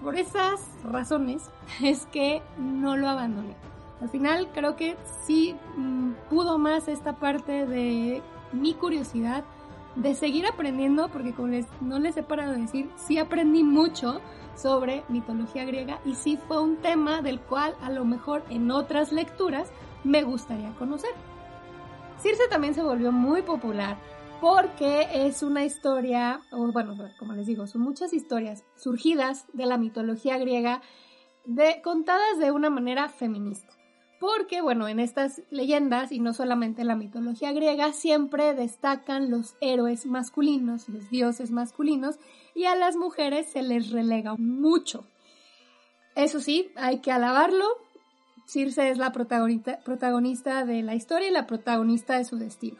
Por 0.02 0.16
esas 0.16 0.60
razones 0.84 1.50
es 1.82 2.06
que 2.06 2.42
no 2.58 2.96
lo 2.96 3.08
abandoné. 3.08 3.56
Al 4.02 4.10
final 4.10 4.48
creo 4.52 4.76
que 4.76 4.96
sí 5.24 5.56
mm, 5.76 6.12
pudo 6.28 6.58
más 6.58 6.88
esta 6.88 7.14
parte 7.14 7.66
de 7.66 8.22
mi 8.52 8.74
curiosidad 8.74 9.44
de 9.96 10.14
seguir 10.14 10.46
aprendiendo, 10.46 11.08
porque 11.08 11.32
como 11.32 11.48
les, 11.48 11.66
no 11.80 11.98
les 11.98 12.16
he 12.16 12.22
parado 12.22 12.52
de 12.52 12.62
decir, 12.62 12.90
sí 12.96 13.18
aprendí 13.18 13.62
mucho 13.62 14.20
sobre 14.56 15.04
mitología 15.08 15.64
griega 15.64 16.00
y 16.04 16.14
sí 16.14 16.38
fue 16.48 16.60
un 16.60 16.76
tema 16.76 17.22
del 17.22 17.40
cual 17.40 17.74
a 17.80 17.90
lo 17.90 18.04
mejor 18.04 18.44
en 18.50 18.70
otras 18.70 19.12
lecturas 19.12 19.70
me 20.02 20.22
gustaría 20.22 20.72
conocer. 20.74 21.10
Circe 22.24 22.48
también 22.48 22.72
se 22.72 22.82
volvió 22.82 23.12
muy 23.12 23.42
popular 23.42 23.98
porque 24.40 25.08
es 25.12 25.42
una 25.42 25.62
historia, 25.62 26.40
o 26.52 26.72
bueno, 26.72 26.96
como 27.18 27.34
les 27.34 27.46
digo, 27.46 27.66
son 27.66 27.82
muchas 27.82 28.14
historias 28.14 28.64
surgidas 28.76 29.44
de 29.52 29.66
la 29.66 29.76
mitología 29.76 30.38
griega, 30.38 30.80
de, 31.44 31.82
contadas 31.82 32.38
de 32.38 32.50
una 32.50 32.70
manera 32.70 33.10
feminista. 33.10 33.74
Porque, 34.20 34.62
bueno, 34.62 34.88
en 34.88 35.00
estas 35.00 35.42
leyendas, 35.50 36.12
y 36.12 36.18
no 36.18 36.32
solamente 36.32 36.80
en 36.80 36.88
la 36.88 36.96
mitología 36.96 37.52
griega, 37.52 37.92
siempre 37.92 38.54
destacan 38.54 39.30
los 39.30 39.54
héroes 39.60 40.06
masculinos, 40.06 40.88
los 40.88 41.10
dioses 41.10 41.50
masculinos, 41.50 42.18
y 42.54 42.64
a 42.64 42.74
las 42.74 42.96
mujeres 42.96 43.50
se 43.50 43.60
les 43.60 43.90
relega 43.90 44.34
mucho. 44.36 45.06
Eso 46.14 46.40
sí, 46.40 46.72
hay 46.76 47.00
que 47.00 47.12
alabarlo, 47.12 47.66
Circe 48.46 48.90
es 48.90 48.98
la 48.98 49.12
protagonista, 49.12 50.64
de 50.64 50.82
la 50.82 50.94
historia 50.94 51.28
y 51.28 51.32
la 51.32 51.46
protagonista 51.46 52.18
de 52.18 52.24
su 52.24 52.36
destino. 52.36 52.78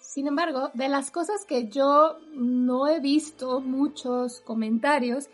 Sin 0.00 0.26
embargo, 0.26 0.70
de 0.74 0.88
las 0.88 1.10
cosas 1.10 1.44
que 1.46 1.68
yo 1.68 2.18
no 2.34 2.86
he 2.86 3.00
visto 3.00 3.60
muchos 3.60 4.40
comentarios 4.40 5.28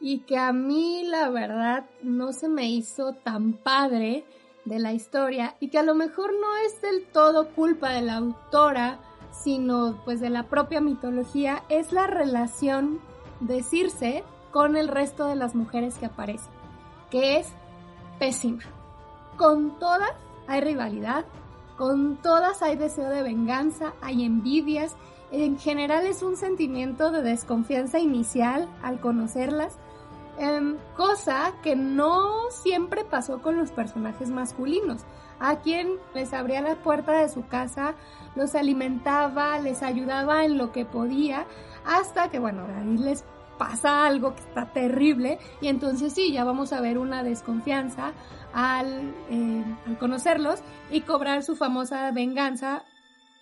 y 0.00 0.20
que 0.20 0.38
a 0.38 0.52
mí 0.52 1.04
la 1.04 1.30
verdad 1.30 1.86
no 2.02 2.32
se 2.32 2.48
me 2.48 2.68
hizo 2.68 3.12
tan 3.12 3.54
padre 3.54 4.24
de 4.64 4.78
la 4.78 4.92
historia 4.92 5.56
y 5.60 5.68
que 5.68 5.78
a 5.78 5.82
lo 5.82 5.94
mejor 5.94 6.32
no 6.32 6.56
es 6.66 6.82
del 6.82 7.06
todo 7.06 7.54
culpa 7.54 7.90
de 7.90 8.02
la 8.02 8.16
autora, 8.16 9.00
sino 9.30 10.02
pues 10.04 10.20
de 10.20 10.30
la 10.30 10.44
propia 10.44 10.80
mitología, 10.80 11.62
es 11.68 11.92
la 11.92 12.06
relación 12.06 13.00
de 13.40 13.62
Circe 13.62 14.24
con 14.50 14.76
el 14.76 14.88
resto 14.88 15.26
de 15.26 15.36
las 15.36 15.54
mujeres 15.54 15.96
que 15.96 16.06
aparecen, 16.06 16.52
que 17.10 17.38
es 17.38 17.48
pésima. 18.18 18.75
Con 19.36 19.78
todas 19.78 20.12
hay 20.46 20.60
rivalidad, 20.60 21.24
con 21.76 22.16
todas 22.16 22.62
hay 22.62 22.76
deseo 22.76 23.10
de 23.10 23.22
venganza, 23.22 23.92
hay 24.00 24.24
envidias, 24.24 24.96
en 25.30 25.58
general 25.58 26.06
es 26.06 26.22
un 26.22 26.36
sentimiento 26.36 27.10
de 27.10 27.22
desconfianza 27.22 27.98
inicial 27.98 28.68
al 28.82 29.00
conocerlas, 29.00 29.76
em, 30.38 30.76
cosa 30.96 31.52
que 31.62 31.76
no 31.76 32.50
siempre 32.50 33.04
pasó 33.04 33.42
con 33.42 33.56
los 33.56 33.70
personajes 33.72 34.30
masculinos, 34.30 35.02
a 35.38 35.56
quien 35.56 35.98
les 36.14 36.32
abría 36.32 36.62
la 36.62 36.76
puerta 36.76 37.12
de 37.12 37.28
su 37.28 37.46
casa, 37.46 37.94
los 38.36 38.54
alimentaba, 38.54 39.58
les 39.58 39.82
ayudaba 39.82 40.44
en 40.44 40.56
lo 40.56 40.72
que 40.72 40.86
podía, 40.86 41.46
hasta 41.84 42.30
que 42.30 42.38
bueno, 42.38 42.62
ahí 42.78 42.96
les 42.96 43.24
pasa 43.58 44.06
algo 44.06 44.34
que 44.34 44.42
está 44.42 44.72
terrible 44.72 45.38
y 45.60 45.68
entonces 45.68 46.12
sí, 46.12 46.32
ya 46.32 46.44
vamos 46.44 46.72
a 46.72 46.80
ver 46.80 46.98
una 46.98 47.22
desconfianza, 47.22 48.10
eh, 48.10 49.64
al, 49.86 49.98
conocerlos 49.98 50.60
y 50.90 51.02
cobrar 51.02 51.42
su 51.42 51.56
famosa 51.56 52.10
venganza, 52.12 52.84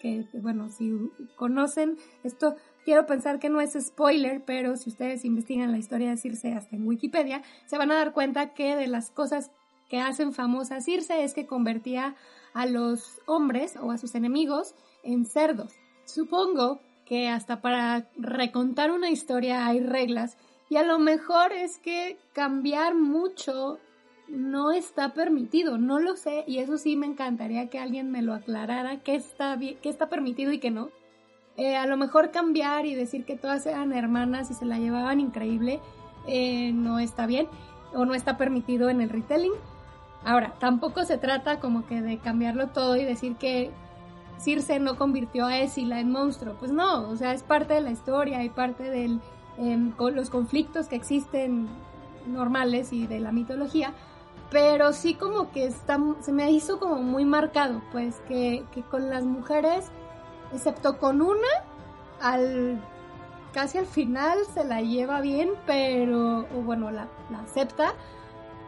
que 0.01 0.27
bueno, 0.35 0.69
si 0.71 0.93
conocen 1.37 1.97
esto, 2.25 2.57
quiero 2.85 3.07
pensar 3.07 3.39
que 3.39 3.49
no 3.49 3.61
es 3.61 3.73
spoiler, 3.81 4.45
pero 4.45 4.77
si 4.77 4.91
ustedes 4.91 5.25
investigan 5.25 5.73
la 5.73 5.79
historia 5.79 6.11
de 6.11 6.17
Circe 6.17 6.53
hasta 6.53 6.77
en 6.77 6.87
Wikipedia, 6.87 7.43
se 7.67 7.79
van 7.79 7.91
a 7.91 7.97
dar 7.97 8.13
cuenta 8.13 8.55
que 8.55 8.77
de 8.77 8.87
las 8.87 9.11
cosas 9.11 9.51
que 9.89 10.01
hacen 10.01 10.33
famosa 10.33 10.81
Circe 10.81 11.23
es 11.23 11.35
que 11.35 11.47
convertía 11.47 12.17
a 12.53 12.67
los 12.67 13.21
hombres 13.27 13.77
o 13.81 13.91
a 13.91 13.99
sus 13.99 14.15
enemigos 14.15 14.75
en 15.03 15.27
cerdos. 15.27 15.73
Supongo 16.05 16.81
que 17.05 17.29
hasta 17.29 17.61
para 17.61 18.07
recontar 18.17 18.91
una 18.91 19.11
historia 19.11 19.67
hay 19.67 19.81
reglas 19.81 20.37
y 20.71 20.77
a 20.77 20.83
lo 20.83 20.99
mejor 20.99 21.53
es 21.53 21.79
que 21.79 22.19
cambiar 22.33 22.95
mucho 22.95 23.79
no 24.29 24.73
está 24.73 25.13
permitido, 25.13 25.77
no 25.77 25.99
lo 25.99 26.17
sé 26.17 26.45
y 26.47 26.59
eso 26.59 26.79
sí 26.79 26.97
me 26.97 27.07
encantaría 27.07 27.69
que 27.69 27.79
alguien 27.79 28.11
me 28.11 28.23
lo 28.23 28.33
aclarara, 28.33 29.01
qué 29.01 29.15
está, 29.15 29.59
qué 29.59 29.89
está 29.89 30.09
permitido 30.09 30.53
y 30.53 30.59
qué 30.59 30.71
no. 30.71 30.91
Eh, 31.57 31.77
a 31.77 31.87
lo 31.87 31.97
mejor 31.97 32.33
cambiar 32.33 32.85
y 32.87 32.95
decir 32.95 33.25
que 33.25 33.37
todas 33.37 33.65
eran 33.67 33.93
hermanas 33.93 34.51
y 34.51 34.55
se 34.55 34.65
la 34.65 34.79
llevaban 34.79 35.21
increíble 35.21 35.81
eh, 36.27 36.73
no 36.73 36.99
está 36.99 37.27
bien 37.27 37.47
o 37.93 38.05
no 38.05 38.15
está 38.15 38.37
permitido 38.37 38.89
en 38.91 39.01
el 39.01 39.11
retelling. 39.11 39.53
Ahora, 40.25 40.55
tampoco 40.59 41.05
se 41.05 41.19
trata 41.19 41.61
como 41.61 41.87
que 41.87 42.01
de 42.01 42.19
cambiarlo 42.19 42.69
todo 42.69 42.97
y 42.97 43.05
decir 43.05 43.37
que 43.37 43.71
Circe 44.39 44.79
no 44.79 44.97
convirtió 44.97 45.47
a 45.47 45.59
Escila 45.59 46.01
en 46.01 46.11
monstruo. 46.11 46.55
Pues 46.59 46.73
no, 46.73 47.09
o 47.09 47.17
sea, 47.17 47.33
es 47.33 47.43
parte 47.43 47.75
de 47.75 47.81
la 47.81 47.91
historia 47.91 48.43
y 48.43 48.49
parte 48.49 48.91
de 48.91 49.19
em, 49.59 49.93
los 49.99 50.31
conflictos 50.31 50.89
que 50.89 50.97
existen 50.97 51.69
normales 52.27 52.93
y 52.93 53.07
de 53.07 53.21
la 53.21 53.33
mitología. 53.33 53.93
Pero 54.51 54.93
sí 54.93 55.15
como 55.15 55.51
que 55.51 55.67
está, 55.67 55.99
se 56.21 56.33
me 56.33 56.51
hizo 56.51 56.79
como 56.79 56.97
muy 56.97 57.25
marcado, 57.25 57.83
pues 57.93 58.21
que, 58.29 58.65
que 58.73 58.83
con 58.83 59.11
las 59.11 59.25
mujeres, 59.25 59.87
excepto 60.53 60.99
con 60.99 61.23
una, 61.23 61.49
al 62.21 62.81
casi 63.53 63.79
al 63.79 63.87
final 63.87 64.39
se 64.53 64.65
la 64.65 64.83
lleva 64.83 65.21
bien, 65.21 65.51
pero, 65.65 66.41
o 66.41 66.63
bueno, 66.65 66.91
la, 66.91 67.09
la 67.31 67.39
acepta, 67.41 67.95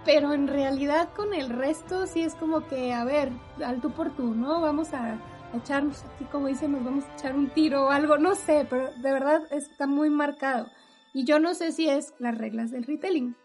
pero 0.04 0.32
en 0.32 0.46
realidad 0.46 1.08
con 1.14 1.34
el 1.34 1.50
resto 1.50 2.06
sí 2.06 2.22
es 2.22 2.36
como 2.36 2.66
que, 2.66 2.94
a 2.94 3.04
ver, 3.04 3.32
al 3.64 3.80
tú 3.80 3.90
por 3.90 4.10
tú, 4.10 4.34
¿no? 4.34 4.60
Vamos 4.60 4.94
a 4.94 5.18
echarnos, 5.56 6.04
aquí 6.04 6.24
como 6.24 6.48
dicen, 6.48 6.72
nos 6.72 6.84
vamos 6.84 7.04
a 7.04 7.14
echar 7.14 7.34
un 7.34 7.50
tiro 7.50 7.86
o 7.86 7.90
algo, 7.90 8.18
no 8.18 8.34
sé, 8.34 8.66
pero 8.68 8.90
de 8.92 9.12
verdad 9.12 9.42
está 9.50 9.86
muy 9.86 10.10
marcado. 10.10 10.68
Y 11.12 11.24
yo 11.24 11.38
no 11.38 11.54
sé 11.54 11.72
si 11.72 11.88
es 11.88 12.14
las 12.18 12.36
reglas 12.36 12.70
del 12.70 12.84
retelling. 12.84 13.36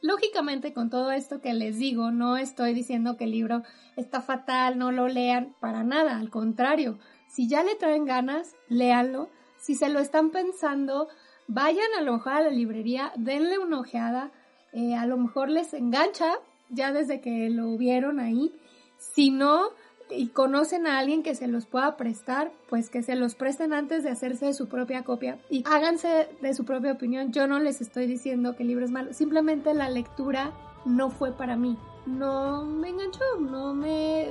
Lógicamente, 0.00 0.72
con 0.72 0.90
todo 0.90 1.12
esto 1.12 1.40
que 1.40 1.54
les 1.54 1.78
digo, 1.78 2.10
no 2.10 2.36
estoy 2.36 2.74
diciendo 2.74 3.16
que 3.16 3.24
el 3.24 3.30
libro 3.30 3.62
está 3.96 4.20
fatal, 4.20 4.76
no 4.76 4.90
lo 4.90 5.06
lean 5.06 5.54
para 5.60 5.84
nada, 5.84 6.18
al 6.18 6.28
contrario, 6.28 6.98
si 7.32 7.48
ya 7.48 7.62
le 7.62 7.76
traen 7.76 8.04
ganas, 8.04 8.56
léanlo. 8.68 9.30
Si 9.56 9.74
se 9.74 9.88
lo 9.88 10.00
están 10.00 10.30
pensando, 10.30 11.08
vayan 11.46 11.86
a 11.98 12.02
lo 12.02 12.14
mejor 12.14 12.32
a 12.32 12.40
la 12.42 12.50
librería, 12.50 13.10
denle 13.16 13.58
una 13.58 13.80
ojeada, 13.80 14.32
eh, 14.72 14.94
a 14.96 15.06
lo 15.06 15.16
mejor 15.16 15.48
les 15.48 15.72
engancha 15.72 16.34
ya 16.68 16.92
desde 16.92 17.20
que 17.20 17.48
lo 17.48 17.76
vieron 17.78 18.20
ahí. 18.20 18.52
Si 18.98 19.30
no, 19.30 19.68
y 20.14 20.28
conocen 20.28 20.86
a 20.86 20.98
alguien 20.98 21.22
que 21.22 21.34
se 21.34 21.46
los 21.46 21.66
pueda 21.66 21.96
prestar, 21.96 22.52
pues 22.68 22.90
que 22.90 23.02
se 23.02 23.16
los 23.16 23.34
presten 23.34 23.72
antes 23.72 24.02
de 24.02 24.10
hacerse 24.10 24.46
de 24.46 24.54
su 24.54 24.68
propia 24.68 25.04
copia 25.04 25.38
y 25.50 25.64
háganse 25.66 26.28
de 26.40 26.54
su 26.54 26.64
propia 26.64 26.92
opinión. 26.92 27.32
Yo 27.32 27.46
no 27.46 27.58
les 27.58 27.80
estoy 27.80 28.06
diciendo 28.06 28.56
que 28.56 28.62
el 28.62 28.68
libro 28.68 28.84
es 28.84 28.90
malo, 28.90 29.12
simplemente 29.12 29.74
la 29.74 29.88
lectura 29.88 30.52
no 30.84 31.10
fue 31.10 31.32
para 31.32 31.56
mí. 31.56 31.76
No 32.06 32.64
me 32.64 32.88
enganchó, 32.88 33.24
no 33.40 33.74
me 33.74 34.30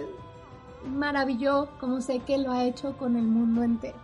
maravilló 0.86 1.70
como 1.80 2.02
sé 2.02 2.20
que 2.20 2.38
lo 2.38 2.52
ha 2.52 2.64
hecho 2.66 2.98
con 2.98 3.16
el 3.16 3.24
mundo 3.24 3.64
entero. 3.64 3.98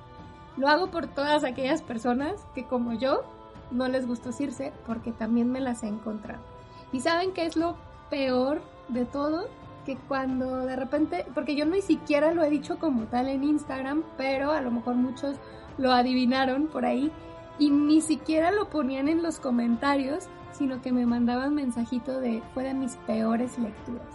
Lo 0.56 0.68
hago 0.68 0.88
por 0.88 1.08
todas 1.08 1.44
aquellas 1.44 1.82
personas 1.82 2.46
que 2.56 2.64
como 2.66 2.94
yo 2.94 3.24
no 3.72 3.88
les 3.88 4.08
gustó 4.08 4.30
irse 4.40 4.74
porque 4.86 5.12
también 5.12 5.52
me 5.52 5.60
las 5.60 5.84
he 5.84 5.88
encontrado. 5.88 6.42
¿Y 6.92 7.02
saben 7.02 7.34
qué 7.34 7.46
es 7.46 7.56
lo 7.58 7.76
peor 8.10 8.62
de 8.88 9.06
todo? 9.06 9.48
Que 9.88 9.96
cuando 9.96 10.66
de 10.66 10.76
repente, 10.76 11.26
porque 11.34 11.56
yo 11.56 11.66
ni 11.66 11.82
siquiera 11.82 12.34
lo 12.34 12.44
he 12.44 12.50
dicho 12.50 12.78
como 12.78 13.06
tal 13.06 13.30
en 13.30 13.46
Instagram, 13.46 14.04
pero 14.18 14.52
a 14.52 14.60
lo 14.60 14.70
mejor 14.70 14.96
muchos 14.96 15.38
lo 15.78 15.94
adivinaron 15.94 16.68
por 16.68 16.86
ahí 16.86 17.10
y 17.58 17.70
ni 17.70 18.02
siquiera 18.02 18.52
lo 18.52 18.70
ponían 18.70 19.08
en 19.08 19.24
los 19.24 19.40
comentarios, 19.40 20.26
sino 20.52 20.82
que 20.82 20.92
me 20.92 21.06
mandaban 21.06 21.56
mensajito 21.56 22.20
de 22.20 22.44
fue 22.54 22.66
de 22.66 22.74
mis 22.74 22.98
peores 23.08 23.58
lecturas 23.58 24.06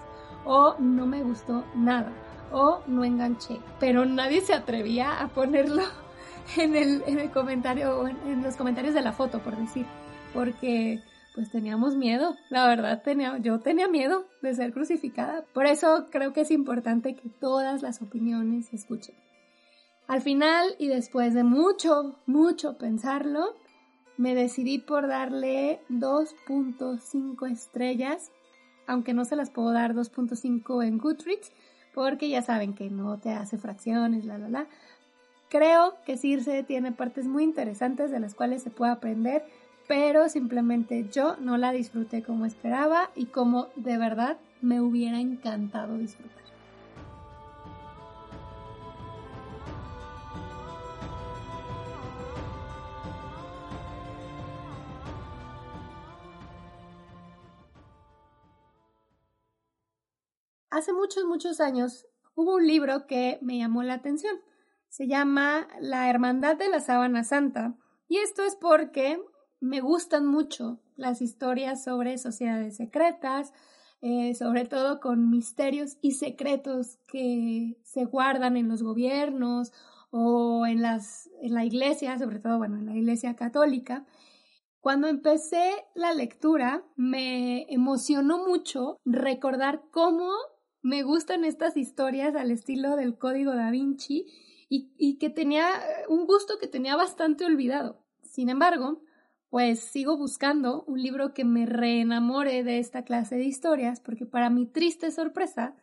o 0.44 0.76
no 0.78 1.06
me 1.06 1.22
gustó 1.22 1.64
nada 1.74 2.12
o 2.52 2.80
no 2.86 3.02
enganché, 3.02 3.58
pero 3.80 4.04
nadie 4.04 4.42
se 4.42 4.52
atrevía 4.52 5.22
a 5.22 5.28
ponerlo 5.28 5.84
en 6.58 6.76
el, 6.76 7.02
en 7.06 7.18
el 7.18 7.30
comentario 7.30 7.98
o 7.98 8.08
en, 8.08 8.18
en 8.26 8.42
los 8.42 8.56
comentarios 8.56 8.92
de 8.92 9.00
la 9.00 9.12
foto, 9.12 9.38
por 9.38 9.56
decir, 9.56 9.86
porque 10.34 11.00
pues 11.34 11.50
teníamos 11.50 11.96
miedo, 11.96 12.36
la 12.50 12.66
verdad 12.66 13.02
tenía, 13.02 13.38
yo 13.38 13.60
tenía 13.60 13.88
miedo 13.88 14.26
de 14.42 14.54
ser 14.54 14.72
crucificada. 14.72 15.44
Por 15.52 15.66
eso 15.66 16.08
creo 16.10 16.32
que 16.32 16.42
es 16.42 16.50
importante 16.50 17.14
que 17.14 17.28
todas 17.28 17.82
las 17.82 18.02
opiniones 18.02 18.66
se 18.66 18.76
escuchen. 18.76 19.14
Al 20.08 20.20
final 20.20 20.74
y 20.78 20.88
después 20.88 21.32
de 21.32 21.44
mucho, 21.44 22.16
mucho 22.26 22.76
pensarlo, 22.76 23.54
me 24.18 24.34
decidí 24.34 24.78
por 24.78 25.08
darle 25.08 25.80
2.5 25.88 27.50
estrellas, 27.50 28.30
aunque 28.86 29.14
no 29.14 29.24
se 29.24 29.36
las 29.36 29.50
puedo 29.50 29.72
dar 29.72 29.94
2.5 29.94 30.86
en 30.86 30.98
Goodreads, 30.98 31.52
porque 31.94 32.28
ya 32.28 32.42
saben 32.42 32.74
que 32.74 32.90
no 32.90 33.18
te 33.18 33.30
hace 33.30 33.58
fracciones, 33.58 34.24
la, 34.24 34.38
la, 34.38 34.48
la. 34.48 34.66
Creo 35.48 35.94
que 36.04 36.16
Circe 36.16 36.62
tiene 36.62 36.92
partes 36.92 37.26
muy 37.26 37.44
interesantes 37.44 38.10
de 38.10 38.20
las 38.20 38.34
cuales 38.34 38.62
se 38.62 38.70
puede 38.70 38.92
aprender 38.92 39.44
pero 39.88 40.28
simplemente 40.28 41.08
yo 41.10 41.36
no 41.38 41.58
la 41.58 41.72
disfruté 41.72 42.22
como 42.22 42.46
esperaba 42.46 43.10
y 43.14 43.26
como 43.26 43.68
de 43.76 43.98
verdad 43.98 44.38
me 44.60 44.80
hubiera 44.80 45.20
encantado 45.20 45.98
disfrutar. 45.98 46.42
Hace 60.72 60.94
muchos, 60.94 61.26
muchos 61.26 61.60
años 61.60 62.06
hubo 62.34 62.54
un 62.54 62.66
libro 62.66 63.06
que 63.06 63.38
me 63.42 63.58
llamó 63.58 63.82
la 63.82 63.92
atención. 63.92 64.34
Se 64.88 65.06
llama 65.06 65.68
La 65.80 66.08
Hermandad 66.08 66.56
de 66.56 66.70
la 66.70 66.80
Sábana 66.80 67.24
Santa. 67.24 67.76
Y 68.08 68.16
esto 68.18 68.42
es 68.42 68.56
porque 68.56 69.22
me 69.62 69.80
gustan 69.80 70.26
mucho 70.26 70.80
las 70.96 71.22
historias 71.22 71.84
sobre 71.84 72.18
sociedades 72.18 72.76
secretas, 72.76 73.54
eh, 74.00 74.34
sobre 74.34 74.66
todo 74.66 74.98
con 74.98 75.30
misterios 75.30 75.98
y 76.02 76.12
secretos 76.12 76.98
que 77.06 77.78
se 77.84 78.04
guardan 78.04 78.56
en 78.56 78.68
los 78.68 78.82
gobiernos 78.82 79.72
o 80.10 80.66
en, 80.66 80.82
las, 80.82 81.30
en 81.40 81.54
la 81.54 81.64
iglesia, 81.64 82.18
sobre 82.18 82.40
todo, 82.40 82.58
bueno, 82.58 82.76
en 82.76 82.86
la 82.86 82.96
iglesia 82.96 83.36
católica. 83.36 84.04
Cuando 84.80 85.06
empecé 85.06 85.70
la 85.94 86.12
lectura, 86.12 86.84
me 86.96 87.72
emocionó 87.72 88.44
mucho 88.44 88.98
recordar 89.04 89.84
cómo 89.92 90.28
me 90.82 91.04
gustan 91.04 91.44
estas 91.44 91.76
historias 91.76 92.34
al 92.34 92.50
estilo 92.50 92.96
del 92.96 93.16
Código 93.16 93.54
da 93.54 93.70
Vinci 93.70 94.26
y, 94.68 94.92
y 94.98 95.18
que 95.18 95.30
tenía 95.30 95.68
un 96.08 96.26
gusto 96.26 96.58
que 96.58 96.66
tenía 96.66 96.96
bastante 96.96 97.44
olvidado. 97.44 98.02
Sin 98.22 98.48
embargo, 98.48 99.02
pues 99.52 99.80
sigo 99.80 100.16
buscando 100.16 100.82
un 100.86 101.02
libro 101.02 101.34
que 101.34 101.44
me 101.44 101.66
reenamore 101.66 102.64
de 102.64 102.78
esta 102.78 103.04
clase 103.04 103.36
de 103.36 103.44
historias, 103.44 104.00
porque 104.00 104.24
para 104.24 104.48
mi 104.48 104.64
triste 104.64 105.10
sorpresa, 105.10 105.74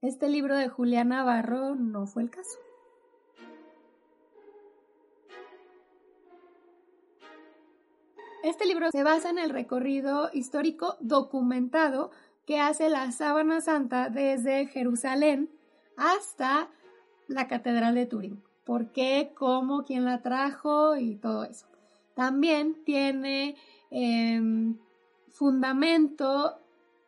este 0.00 0.30
libro 0.30 0.56
de 0.56 0.70
Julián 0.70 1.10
Navarro 1.10 1.74
no 1.74 2.06
fue 2.06 2.22
el 2.22 2.30
caso. 2.30 2.58
Este 8.44 8.64
libro 8.64 8.90
se 8.90 9.02
basa 9.02 9.28
en 9.28 9.38
el 9.38 9.50
recorrido 9.50 10.30
histórico 10.32 10.96
documentado 11.00 12.10
que 12.46 12.60
hace 12.60 12.88
la 12.88 13.12
Sábana 13.12 13.60
Santa 13.60 14.08
desde 14.08 14.68
Jerusalén 14.68 15.50
hasta 15.98 16.70
la 17.26 17.46
Catedral 17.46 17.94
de 17.94 18.06
Turín. 18.06 18.42
¿Por 18.64 18.90
qué? 18.90 19.32
¿Cómo? 19.36 19.84
¿Quién 19.84 20.06
la 20.06 20.22
trajo? 20.22 20.96
Y 20.96 21.16
todo 21.16 21.44
eso. 21.44 21.68
También 22.18 22.74
tiene 22.84 23.54
em, 23.92 24.76
fundamento 25.28 26.58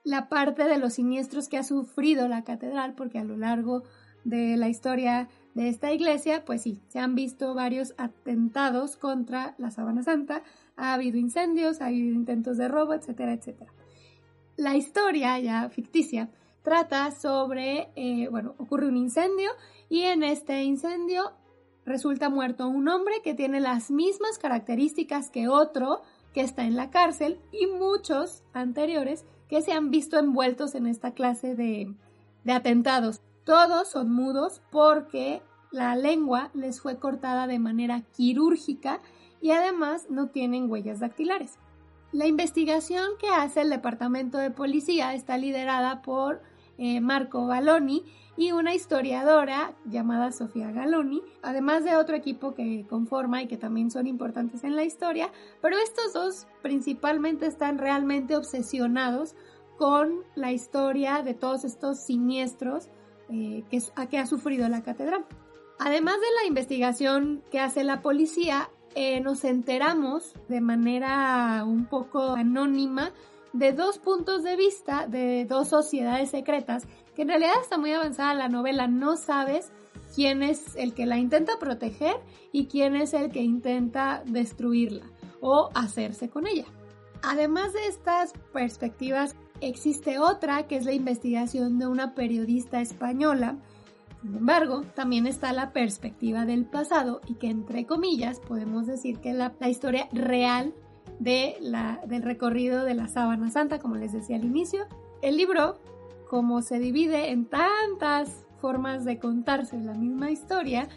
la 0.05 0.29
parte 0.29 0.63
de 0.69 0.79
los 0.79 0.93
siniestros 0.93 1.49
que 1.49 1.59
ha 1.59 1.65
sufrido 1.65 2.29
la 2.29 2.45
catedral, 2.45 2.95
porque 2.95 3.19
a 3.19 3.25
lo 3.25 3.37
largo 3.37 3.83
de 4.23 4.57
la 4.57 4.69
historia 4.69 5.29
de 5.55 5.69
esta 5.69 5.93
iglesia, 5.93 6.45
pues 6.45 6.63
sí, 6.63 6.81
se 6.87 7.01
han 7.01 7.17
visto 7.17 7.55
varios 7.55 7.93
atentados 7.99 8.95
contra 8.95 9.57
la 9.59 9.73
Sábana 9.73 10.05
Santa, 10.05 10.45
ha 10.77 10.95
habido 10.95 11.19
incendios, 11.19 11.81
ha 11.81 11.87
habido 11.87 12.15
intentos 12.15 12.57
de 12.57 12.69
robo, 12.69 12.95
etcétera, 12.95 13.33
etcétera. 13.33 13.73
La 14.57 14.77
historia 14.77 15.41
ya 15.41 15.69
ficticia 15.71 16.31
trata 16.63 17.11
sobre, 17.11 17.89
eh, 17.97 18.29
bueno, 18.31 18.55
ocurre 18.59 18.87
un 18.87 18.97
incendio 18.97 19.51
y 19.89 20.03
en 20.03 20.23
este 20.23 20.63
incendio 20.63 21.33
resulta 21.85 22.29
muerto 22.29 22.69
un 22.69 22.89
hombre 22.89 23.15
que 23.23 23.35
tiene 23.35 23.61
las 23.61 23.91
mismas 23.91 24.39
características 24.39 25.31
que 25.31 25.49
otro 25.49 26.03
que 26.33 26.43
está 26.43 26.65
en 26.65 26.77
la 26.77 26.91
cárcel 26.91 27.41
y 27.51 27.67
muchos 27.67 28.43
anteriores 28.53 29.25
que 29.49 29.63
se 29.63 29.73
han 29.73 29.91
visto 29.91 30.19
envueltos 30.19 30.75
en 30.75 30.87
esta 30.87 31.13
clase 31.13 31.55
de, 31.57 31.93
de 32.45 32.53
atentados. 32.53 33.21
Todos 33.45 33.89
son 33.89 34.13
mudos 34.13 34.63
porque 34.71 35.43
la 35.73 35.97
lengua 35.97 36.51
les 36.55 36.81
fue 36.81 36.99
cortada 36.99 37.47
de 37.47 37.59
manera 37.59 38.03
quirúrgica 38.17 39.01
y 39.41 39.51
además 39.51 40.07
no 40.11 40.29
tienen 40.29 40.71
huellas 40.71 41.01
dactilares. 41.01 41.59
La 42.13 42.27
investigación 42.27 43.11
que 43.21 43.29
hace 43.29 43.63
el 43.63 43.71
Departamento 43.71 44.39
de 44.39 44.51
Policía 44.51 45.15
está 45.15 45.37
liderada 45.37 46.03
por 46.03 46.43
eh, 46.77 47.01
Marco 47.01 47.47
Baloni 47.47 48.05
y 48.41 48.53
una 48.53 48.75
historiadora 48.75 49.75
llamada 49.85 50.33
Sofía 50.33 50.73
Galoni, 50.73 51.21
además 51.43 51.85
de 51.85 51.97
otro 51.97 52.17
equipo 52.17 52.55
que 52.55 52.87
conforma 52.89 53.43
y 53.43 53.49
que 53.49 53.59
también 53.59 53.91
son 53.91 54.07
importantes 54.07 54.65
en 54.65 54.77
la 54.77 54.83
historia, 54.83 55.31
pero 55.61 55.77
estos 55.77 56.15
dos 56.15 56.47
principalmente 56.63 57.45
están 57.45 57.77
realmente 57.77 58.37
obsesionados 58.37 59.35
con 59.77 60.25
la 60.37 60.53
historia 60.53 61.23
de 61.23 61.35
todos 61.35 61.65
estos 61.65 62.01
siniestros 62.01 62.89
eh, 63.29 63.63
que, 63.71 63.83
a 63.95 64.07
que 64.07 64.17
ha 64.17 64.25
sufrido 64.25 64.67
la 64.71 64.83
catedral. 64.83 65.27
Además 65.79 66.15
de 66.15 66.41
la 66.41 66.49
investigación 66.49 67.43
que 67.51 67.61
hace 67.61 67.85
la 67.85 68.01
policía, 68.01 68.71
eh, 68.95 69.21
nos 69.21 69.45
enteramos 69.45 70.33
de 70.49 70.63
manera 70.63 71.63
un 71.67 71.85
poco 71.85 72.33
anónima 72.33 73.13
de 73.53 73.73
dos 73.73 73.99
puntos 73.99 74.43
de 74.43 74.57
vista 74.57 75.07
de 75.07 75.45
dos 75.45 75.69
sociedades 75.69 76.31
secretas, 76.31 76.87
que 77.15 77.23
en 77.23 77.29
realidad 77.29 77.55
está 77.61 77.79
muy 77.79 77.93
avanzada 77.93 78.35
la 78.35 78.49
novela, 78.49 78.87
no 78.87 79.17
sabes 79.17 79.73
quién 80.15 80.43
es 80.43 80.77
el 80.77 80.95
que 80.95 81.07
la 81.07 81.19
intenta 81.19 81.59
proteger 81.59 82.17
y 82.53 82.67
quién 82.67 82.97
es 82.97 83.15
el 83.15 83.31
que 83.31 83.43
intenta 83.43 84.23
destruirla 84.27 85.05
o 85.41 85.71
hacerse 85.75 86.29
con 86.29 86.47
ella. 86.47 86.67
Además 87.23 87.73
de 87.73 87.87
estas 87.87 88.33
perspectivas, 88.53 89.37
existe 89.61 90.19
otra 90.19 90.67
que 90.67 90.77
es 90.77 90.85
la 90.85 90.93
investigación 90.93 91.79
de 91.79 91.87
una 91.87 92.15
periodista 92.15 92.81
española. 92.81 93.57
Sin 94.23 94.37
embargo, 94.37 94.83
también 94.95 95.27
está 95.27 95.53
la 95.53 95.73
perspectiva 95.73 96.45
del 96.45 96.65
pasado 96.67 97.21
y 97.27 97.35
que 97.35 97.49
entre 97.49 97.87
comillas 97.87 98.41
podemos 98.41 98.87
decir 98.87 99.19
que 99.19 99.33
la, 99.33 99.53
la 99.61 99.69
historia 99.69 100.09
real 100.13 100.75
del 101.21 102.23
recorrido 102.23 102.85
de 102.85 102.95
la 102.95 103.07
sábana 103.07 103.51
santa, 103.51 103.79
como 103.79 103.97
les 103.97 104.13
decía 104.13 104.37
al 104.37 104.45
inicio. 104.45 104.87
El 105.23 105.37
libro, 105.37 105.79
como 106.29 106.63
se 106.63 106.79
divide 106.79 107.31
en 107.31 107.47
tantas 107.47 108.47
formas 108.61 109.05
de 109.05 109.19
contarse 109.19 109.79
la 109.79 109.95
misma 109.95 110.31
historia, 110.31 110.89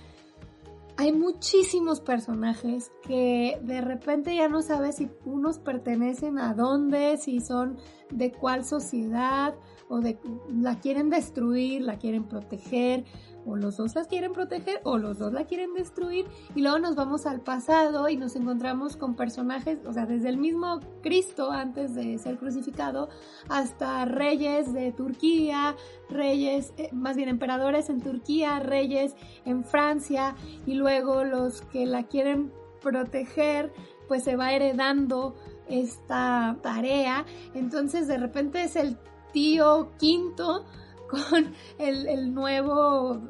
hay 0.96 1.12
muchísimos 1.12 2.00
personajes 2.02 2.92
que 3.02 3.60
de 3.64 3.82
repente 3.82 4.36
ya 4.36 4.48
no 4.48 4.62
sabes 4.62 4.98
si 4.98 5.10
unos 5.26 5.58
pertenecen 5.58 6.38
a 6.38 6.54
dónde, 6.54 7.18
si 7.18 7.40
son 7.40 7.78
de 8.12 8.32
cuál 8.32 8.64
sociedad 8.64 9.56
o 9.90 10.00
de 10.00 10.20
la 10.50 10.80
quieren 10.80 11.10
destruir, 11.10 11.82
la 11.82 11.98
quieren 11.98 12.26
proteger 12.26 13.06
o 13.46 13.56
los 13.56 13.78
dos 13.78 13.96
las 13.96 14.08
quieren 14.08 14.34
proteger 14.34 14.82
o 14.84 14.98
los 14.98 15.20
dos 15.20 15.34
la 15.34 15.46
quieren 15.46 15.74
destruir 15.74 16.26
y 16.56 16.62
luego 16.62 16.80
nos 16.80 16.96
vamos 16.96 17.26
al 17.26 17.42
pasado 17.42 18.10
y 18.10 18.18
nos 18.18 18.36
encontramos 18.36 18.96
con 18.98 19.16
personajes, 19.16 19.80
o 19.86 19.94
sea, 19.94 20.06
desde 20.06 20.30
el 20.30 20.38
mismo 20.38 20.80
Cristo 21.02 21.52
antes 21.52 21.96
de 21.96 22.18
ser 22.18 22.38
crucificado 22.38 23.10
hasta 23.50 24.06
reyes 24.06 24.74
de 24.74 24.92
Turquía, 24.92 25.76
reyes, 26.10 26.74
eh, 26.78 26.90
más 26.92 27.16
bien 27.16 27.30
emperadores 27.30 27.90
en 27.90 28.02
Turquía, 28.02 28.60
reyes 28.60 29.16
en 29.46 29.64
Francia 29.64 30.36
y 30.66 30.76
luego 30.76 31.24
los 31.24 31.62
que 31.62 31.86
la 31.86 32.04
quieren 32.04 32.52
proteger 32.82 33.72
pues 34.08 34.24
se 34.24 34.36
va 34.36 34.54
heredando 34.54 35.36
esta 35.68 36.58
tarea, 36.62 37.26
entonces 37.54 38.08
de 38.08 38.18
repente 38.18 38.64
es 38.64 38.76
el 38.76 38.98
tío 39.32 39.92
quinto 39.98 40.66
con 41.14 41.54
el, 41.78 42.34
nuevo 42.34 43.22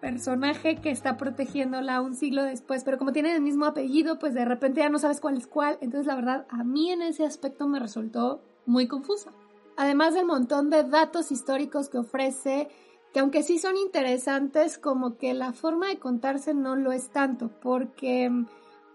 personaje 0.00 0.76
que 0.76 0.90
está 0.90 1.16
protegiéndola 1.16 2.00
un 2.00 2.14
siglo 2.14 2.42
después, 2.42 2.84
pero 2.84 2.98
como 2.98 3.12
tienen 3.12 3.36
el 3.36 3.42
mismo 3.42 3.66
apellido, 3.66 4.18
pues 4.18 4.34
de 4.34 4.44
repente 4.44 4.80
ya 4.80 4.88
no 4.88 4.98
sabes 4.98 5.20
cuál 5.20 5.36
es 5.36 5.46
cuál. 5.46 5.78
Entonces 5.80 6.06
la 6.06 6.16
verdad, 6.16 6.46
a 6.50 6.64
mí 6.64 6.90
en 6.90 7.02
ese 7.02 7.24
aspecto 7.24 7.66
me 7.68 7.78
resultó 7.78 8.42
muy 8.66 8.88
confusa. 8.88 9.30
Además 9.76 10.14
del 10.14 10.26
montón 10.26 10.70
de 10.70 10.84
datos 10.84 11.32
históricos 11.32 11.88
que 11.88 11.98
ofrece, 11.98 12.68
que 13.12 13.20
aunque 13.20 13.42
sí 13.42 13.58
son 13.58 13.76
interesantes, 13.76 14.78
como 14.78 15.16
que 15.16 15.34
la 15.34 15.52
forma 15.52 15.88
de 15.88 15.98
contarse 15.98 16.52
no 16.54 16.76
lo 16.76 16.92
es 16.92 17.10
tanto, 17.10 17.50
porque 17.60 18.30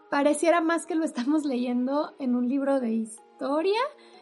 pareciera 0.10 0.62
más 0.62 0.86
que 0.86 0.96
lo 0.96 1.04
estamos 1.04 1.46
leyendo 1.46 2.14
en 2.20 2.36
un 2.36 2.48
libro 2.48 2.80
de 2.80 2.94
historia 2.94 3.80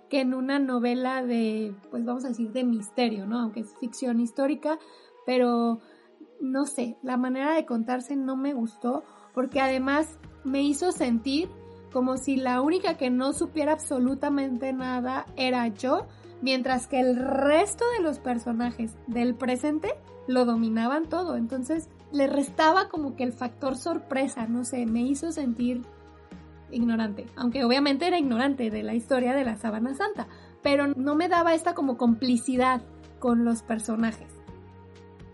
que 0.10 0.22
en 0.22 0.34
una 0.34 0.60
novela 0.60 1.24
de, 1.24 1.74
pues 1.90 2.06
vamos 2.06 2.26
a 2.26 2.30
decir, 2.30 2.52
de 2.52 2.64
misterio, 2.64 3.26
¿no? 3.26 3.40
Aunque 3.40 3.62
es 3.62 3.76
ficción 3.80 4.20
histórica, 4.20 4.78
pero 5.26 5.80
no 6.40 6.66
sé, 6.66 6.98
la 7.02 7.18
manera 7.18 7.54
de 7.54 7.66
contarse 7.66 8.16
no 8.16 8.36
me 8.36 8.54
gustó 8.54 9.04
porque 9.34 9.62
además 9.62 10.18
me 10.44 10.62
hizo 10.62 10.92
sentir 10.92 11.50
como 11.92 12.18
si 12.18 12.36
la 12.36 12.62
única 12.62 12.98
que 12.98 13.10
no 13.10 13.34
supiera 13.34 13.72
absolutamente 13.72 14.74
nada 14.74 15.26
era 15.38 15.68
yo, 15.70 16.08
mientras 16.42 16.88
que 16.88 17.00
el 17.00 17.16
resto 17.16 17.86
de 17.98 18.04
los 18.04 18.20
personajes 18.20 18.96
del 19.08 19.34
presente 19.34 19.94
lo 20.28 20.44
dominaban 20.46 21.08
todo. 21.08 21.38
Entonces 21.38 21.90
le 22.12 22.28
restaba 22.28 22.90
como 22.90 23.16
que 23.16 23.24
el 23.24 23.34
factor 23.34 23.78
sorpresa, 23.78 24.48
no 24.48 24.66
sé, 24.66 24.86
me 24.86 25.04
hizo 25.04 25.32
sentir 25.32 25.84
ignorante, 26.76 27.26
aunque 27.36 27.64
obviamente 27.64 28.08
era 28.08 28.20
ignorante 28.20 28.70
de 28.70 28.84
la 28.84 28.94
historia 28.94 29.34
de 29.34 29.46
la 29.46 29.58
sábana 29.58 29.96
santa, 29.96 30.28
pero 30.62 30.88
no 30.88 31.16
me 31.16 31.30
daba 31.30 31.54
esta 31.54 31.74
como 31.74 31.98
complicidad 31.98 32.82
con 33.20 33.46
los 33.46 33.64
personajes. 33.64 34.32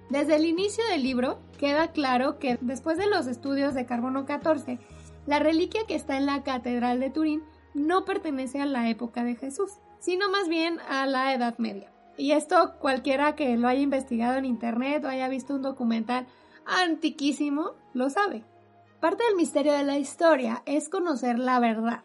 Desde 0.10 0.36
el 0.36 0.45
inicio 0.45 0.84
del 0.88 1.04
libro 1.04 1.39
queda 1.58 1.91
claro 1.91 2.38
que 2.38 2.58
después 2.62 2.97
de 2.97 3.08
los 3.08 3.27
estudios 3.27 3.73
de 3.73 3.86
carbono 3.86 4.25
14, 4.25 4.80
la 5.25 5.39
reliquia 5.39 5.86
que 5.88 5.95
está 5.95 6.17
en 6.17 6.25
la 6.25 6.43
Catedral 6.43 6.99
de 6.99 7.10
Turín 7.10 7.43
no 7.73 8.04
pertenece 8.06 8.60
a 8.60 8.65
la 8.65 8.89
época 8.89 9.23
de 9.23 9.36
Jesús, 9.36 9.71
sino 9.99 10.30
más 10.30 10.49
bien 10.49 10.80
a 10.89 11.06
la 11.06 11.34
Edad 11.34 11.58
Media. 11.60 11.91
Y 12.17 12.34
esto 12.34 12.73
cualquiera 12.80 13.36
que 13.36 13.56
lo 13.56 13.67
haya 13.67 13.82
investigado 13.82 14.38
en 14.38 14.45
internet 14.45 15.04
o 15.06 15.08
haya 15.08 15.30
visto 15.30 15.56
un 15.56 15.62
documental 15.62 16.27
antiquísimo 16.65 17.71
lo 17.93 18.10
sabe. 18.10 18.43
Parte 19.01 19.23
del 19.23 19.35
misterio 19.35 19.73
de 19.73 19.83
la 19.83 19.97
historia 19.97 20.61
es 20.67 20.87
conocer 20.87 21.39
la 21.39 21.59
verdad. 21.59 22.03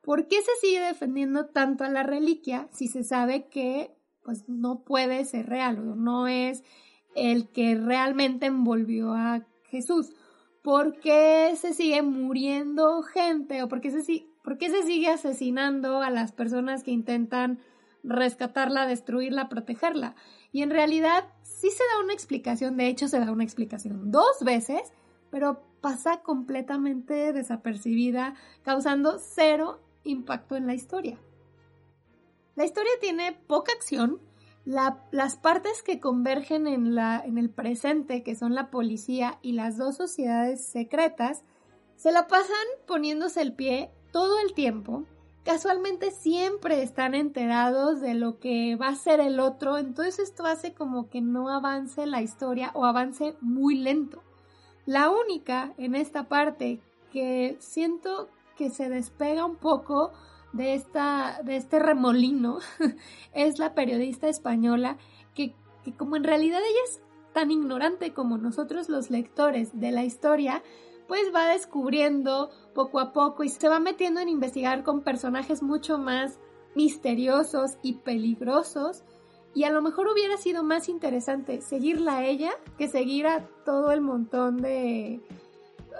¿Por 0.00 0.26
qué 0.26 0.42
se 0.42 0.50
sigue 0.60 0.80
defendiendo 0.80 1.46
tanto 1.46 1.84
a 1.84 1.88
la 1.88 2.02
reliquia 2.02 2.68
si 2.72 2.88
se 2.88 3.04
sabe 3.04 3.46
que 3.46 3.94
pues 4.24 4.48
no 4.48 4.82
puede 4.82 5.24
ser 5.24 5.46
real 5.48 5.78
o 5.78 5.94
no 5.94 6.26
es 6.26 6.64
el 7.14 7.48
que 7.48 7.76
realmente 7.76 8.46
envolvió 8.46 9.12
a 9.14 9.46
Jesús? 9.70 10.10
¿Por 10.62 10.98
qué 10.98 11.54
se 11.56 11.74
sigue 11.74 12.02
muriendo 12.02 13.02
gente 13.02 13.62
o 13.62 13.68
por 13.68 13.80
qué 13.80 13.92
se, 13.92 14.26
por 14.42 14.58
qué 14.58 14.68
se 14.68 14.82
sigue 14.82 15.10
asesinando 15.10 16.02
a 16.02 16.10
las 16.10 16.32
personas 16.32 16.82
que 16.82 16.90
intentan 16.90 17.60
rescatarla, 18.02 18.88
destruirla, 18.88 19.48
protegerla? 19.48 20.16
Y 20.50 20.62
en 20.62 20.70
realidad 20.70 21.24
sí 21.42 21.70
se 21.70 21.84
da 21.94 22.02
una 22.02 22.14
explicación, 22.14 22.76
de 22.76 22.88
hecho 22.88 23.06
se 23.06 23.20
da 23.20 23.30
una 23.30 23.44
explicación 23.44 24.10
dos 24.10 24.40
veces, 24.44 24.92
pero 25.32 25.64
pasa 25.80 26.20
completamente 26.20 27.32
desapercibida, 27.32 28.34
causando 28.62 29.18
cero 29.18 29.80
impacto 30.04 30.56
en 30.56 30.66
la 30.66 30.74
historia. 30.74 31.18
La 32.54 32.66
historia 32.66 32.92
tiene 33.00 33.32
poca 33.46 33.72
acción, 33.72 34.20
las 34.66 35.36
partes 35.38 35.82
que 35.82 36.00
convergen 36.00 36.66
en, 36.66 36.98
en 36.98 37.38
el 37.38 37.48
presente, 37.48 38.22
que 38.22 38.36
son 38.36 38.54
la 38.54 38.70
policía 38.70 39.38
y 39.40 39.52
las 39.52 39.78
dos 39.78 39.96
sociedades 39.96 40.62
secretas, 40.66 41.44
se 41.96 42.12
la 42.12 42.28
pasan 42.28 42.66
poniéndose 42.86 43.40
el 43.40 43.54
pie 43.54 43.90
todo 44.12 44.38
el 44.38 44.52
tiempo. 44.52 45.04
Casualmente 45.44 46.10
siempre 46.10 46.82
están 46.82 47.14
enterados 47.14 48.02
de 48.02 48.12
lo 48.12 48.38
que 48.38 48.76
va 48.76 48.88
a 48.88 48.96
ser 48.96 49.18
el 49.18 49.40
otro, 49.40 49.78
entonces 49.78 50.18
esto 50.18 50.44
hace 50.44 50.74
como 50.74 51.08
que 51.08 51.22
no 51.22 51.48
avance 51.48 52.04
la 52.04 52.20
historia 52.20 52.70
o 52.74 52.84
avance 52.84 53.34
muy 53.40 53.76
lento. 53.76 54.22
La 54.86 55.10
única 55.10 55.74
en 55.78 55.94
esta 55.94 56.28
parte 56.28 56.80
que 57.12 57.56
siento 57.60 58.28
que 58.56 58.70
se 58.70 58.88
despega 58.88 59.44
un 59.44 59.56
poco 59.56 60.12
de, 60.52 60.74
esta, 60.74 61.40
de 61.44 61.56
este 61.56 61.78
remolino 61.78 62.58
es 63.32 63.58
la 63.58 63.74
periodista 63.74 64.28
española 64.28 64.98
que, 65.34 65.54
que 65.84 65.94
como 65.94 66.16
en 66.16 66.24
realidad 66.24 66.60
ella 66.60 66.80
es 66.84 67.00
tan 67.32 67.50
ignorante 67.50 68.12
como 68.12 68.38
nosotros 68.38 68.88
los 68.88 69.10
lectores 69.10 69.78
de 69.78 69.90
la 69.90 70.04
historia, 70.04 70.62
pues 71.08 71.34
va 71.34 71.46
descubriendo 71.46 72.50
poco 72.74 73.00
a 73.00 73.12
poco 73.12 73.44
y 73.44 73.48
se 73.48 73.68
va 73.68 73.80
metiendo 73.80 74.20
en 74.20 74.28
investigar 74.28 74.82
con 74.82 75.02
personajes 75.02 75.62
mucho 75.62 75.98
más 75.98 76.38
misteriosos 76.74 77.78
y 77.82 77.94
peligrosos 77.94 79.04
y 79.54 79.64
a 79.64 79.70
lo 79.70 79.82
mejor 79.82 80.08
hubiera 80.08 80.36
sido 80.36 80.62
más 80.62 80.88
interesante 80.88 81.60
seguirla 81.60 82.18
a 82.18 82.24
ella 82.24 82.52
que 82.78 82.88
seguir 82.88 83.26
a 83.26 83.46
todo 83.64 83.92
el 83.92 84.00
montón 84.00 84.58
de 84.58 85.20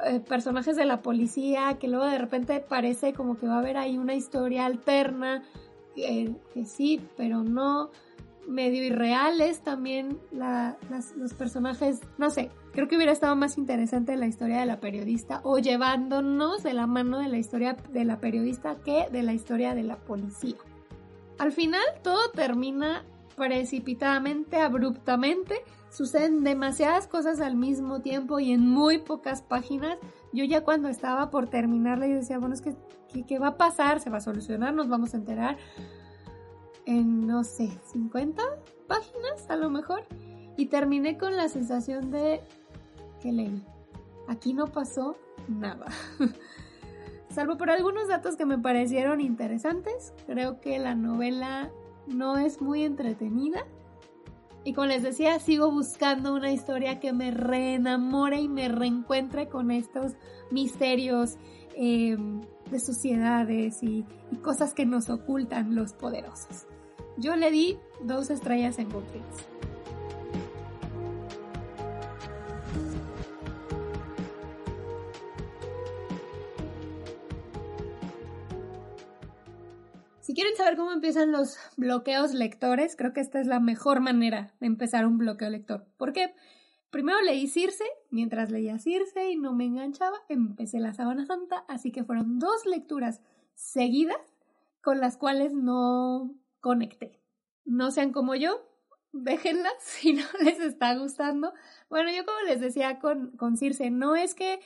eh, 0.05 0.21
personajes 0.21 0.77
de 0.77 0.85
la 0.85 1.03
policía, 1.03 1.77
que 1.79 1.89
luego 1.89 2.07
de 2.07 2.19
repente 2.19 2.61
parece 2.61 3.13
como 3.13 3.39
que 3.39 3.47
va 3.47 3.57
a 3.57 3.59
haber 3.59 3.77
ahí 3.77 3.99
una 3.99 4.15
historia 4.15 4.67
alterna, 4.67 5.43
que, 5.95 6.35
sí, 6.65 7.01
pero 7.17 7.43
no, 7.43 7.91
medio 8.49 8.83
irreales 8.83 9.61
también 9.61 10.19
los 11.17 11.35
personajes, 11.35 12.01
no 12.19 12.31
sé, 12.31 12.51
creo 12.73 12.89
que 12.89 12.97
hubiera 12.97 13.13
estado 13.13 13.37
más 13.37 13.59
interesante 13.59 14.17
la 14.17 14.27
historia 14.27 14.61
de 14.61 14.67
la 14.67 14.81
periodista 14.81 15.41
o 15.45 15.59
llevándonos 15.59 16.63
de 16.63 16.73
la 16.73 16.87
mano 16.87 17.19
de 17.19 17.29
la 17.29 17.39
historia 17.39 17.77
de 17.91 18.05
la 18.05 18.19
periodista 18.19 18.77
que 18.77 19.07
de 19.13 19.23
la 19.23 19.35
historia 19.35 19.75
de 19.75 19.83
la 19.83 19.97
policía. 19.97 20.57
Al 21.39 21.53
final 21.53 21.83
todo 22.03 22.31
termina 22.31 23.05
precipitadamente, 23.37 24.57
abruptamente. 24.57 25.63
Suceden 25.91 26.43
demasiadas 26.43 27.07
cosas 27.07 27.41
al 27.41 27.57
mismo 27.57 28.01
tiempo 28.01 28.41
y 28.41 28.53
en 28.53 28.67
muy 28.67 28.99
pocas 28.99 29.43
páginas. 29.43 29.99
Yo 30.33 30.45
ya 30.45 30.63
cuando 30.63 30.89
estaba 30.89 31.31
por 31.31 31.49
terminarla 31.49 32.07
yo 32.07 32.15
decía, 32.17 32.39
bueno, 32.39 32.55
es 32.55 32.63
que, 32.63 32.75
¿qué, 33.27 33.39
va 33.39 33.49
a 33.49 33.57
pasar? 33.57 34.01
¿Se 34.01 34.09
va 34.09 34.19
a 34.19 34.23
solucionar? 34.23 34.73
¿Nos 34.73 34.89
vamos 34.89 35.15
a 35.15 35.19
enterar? 35.19 35.59
En, 36.87 37.27
no 37.27 37.45
sé, 37.45 37.71
50 37.93 38.43
páginas 38.87 39.49
a 39.49 39.57
lo 39.57 39.71
mejor. 39.71 40.05
y 40.57 40.67
terminé 40.67 41.17
con 41.17 41.37
la 41.37 41.49
sensación 41.49 42.11
de 42.11 42.43
que 43.21 43.33
leí. 43.33 43.63
Aquí 44.29 44.55
no 44.55 44.67
pasó 44.67 45.17
nada. 45.49 45.87
Salvo 47.31 47.57
por 47.57 47.71
algunos 47.71 48.09
datos 48.09 48.37
que 48.37 48.45
me 48.45 48.59
parecieron 48.59 49.21
interesantes, 49.21 50.13
creo 50.27 50.61
que 50.61 50.79
la 50.79 50.95
novela 50.95 51.71
no 52.07 52.39
es 52.39 52.61
muy 52.61 52.85
entretenida. 52.85 53.67
Y 54.65 54.75
como 54.75 54.87
les 54.87 55.03
decía, 55.03 55.39
sigo 55.41 55.71
buscando 55.73 56.35
una 56.35 56.53
historia 56.53 57.01
que 57.01 57.13
me 57.13 57.33
reenamore 57.33 58.41
y 58.41 58.49
me 58.49 58.69
reencuentre 58.69 59.49
con 59.49 59.71
estos 59.71 60.13
misterios 60.51 61.37
eh, 61.75 62.17
de 62.71 62.81
sociedades 62.81 63.83
y, 63.83 64.05
cosas 64.43 64.73
que 64.73 64.87
nos 64.87 65.11
ocultan 65.11 65.75
los 65.75 65.93
poderosos. 65.93 66.67
Yo 67.19 67.37
le 67.37 67.51
di 67.51 67.77
dos 68.03 68.31
estrellas 68.31 68.79
en 68.79 68.89
Goodreads. 68.89 69.47
Si 80.33 80.37
quieren 80.37 80.57
saber 80.57 80.79
cómo 80.79 80.93
empiezan 80.93 81.31
los 81.31 81.59
bloqueos 81.77 82.33
lectores, 82.33 82.97
creo 82.97 83.13
que 83.13 83.21
esta 83.21 83.39
es 83.39 83.47
la 83.47 83.61
mejor 83.61 84.01
manera 84.01 84.55
de 84.61 84.67
empezar 84.67 85.05
un 85.05 85.19
bloqueo 85.19 85.51
lector. 85.51 85.85
¿Por 85.99 86.15
qué? 86.15 86.35
Primero 86.89 87.21
leí 87.21 87.49
Circe, 87.49 87.85
mientras 88.09 88.51
leía 88.51 88.79
Circe 88.79 89.31
y 89.31 89.37
no 89.37 89.53
me 89.53 89.67
enganchaba, 89.67 90.17
empecé 90.31 90.81
la 90.81 90.95
Sábana 90.95 91.27
Santa, 91.27 91.67
así 91.69 91.93
que 91.93 92.03
fueron 92.03 92.39
dos 92.39 92.65
lecturas 92.65 93.21
seguidas 93.53 94.17
con 94.81 95.01
las 95.01 95.19
cuales 95.19 95.53
no 95.53 96.35
conecté. 96.61 97.21
No 97.67 97.91
sean 97.91 98.11
como 98.11 98.35
yo, 98.35 98.59
déjenlas 99.13 99.75
si 99.81 100.15
no 100.15 100.25
les 100.43 100.61
está 100.61 100.97
gustando. 100.97 101.53
Bueno, 101.91 102.11
yo 102.11 102.25
como 102.25 102.41
les 102.47 102.63
decía 102.63 103.01
con, 103.01 103.37
con 103.37 103.59
Circe, 103.59 103.91
no 103.91 104.17
es 104.17 104.35
que 104.35 104.61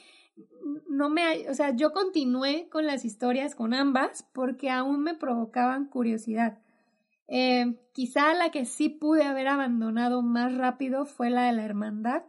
no 0.89 1.11
me, 1.11 1.49
o 1.51 1.55
sea, 1.55 1.75
yo 1.75 1.93
continué 1.93 2.69
con 2.71 2.87
las 2.87 3.05
historias 3.05 3.55
con 3.55 3.75
ambas 3.75 4.27
porque 4.33 4.71
aún 4.71 5.03
me 5.03 5.15
provocaban 5.15 5.87
curiosidad. 5.87 6.59
Eh, 7.29 7.79
quizá 7.93 8.35
la 8.35 8.51
que 8.51 8.65
sí 8.65 8.89
pude 8.89 9.25
haber 9.25 9.49
abandonado 9.49 10.23
más 10.23 10.57
rápido 10.57 11.07
fue 11.07 11.31
la 11.31 11.45
de 11.47 11.53
la 11.53 11.65
hermandad, 11.65 12.23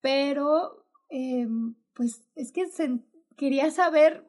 pero 0.00 0.84
eh, 1.08 1.46
pues 1.94 2.28
es 2.34 2.52
que 2.52 2.66
quería 3.36 3.70
saber 3.70 4.28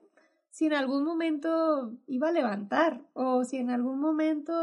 si 0.49 0.65
en 0.65 0.73
algún 0.73 1.03
momento 1.03 1.97
iba 2.07 2.29
a 2.29 2.33
levantar 2.33 3.01
o 3.13 3.45
si 3.45 3.57
en 3.57 3.69
algún 3.69 3.99
momento, 3.99 4.53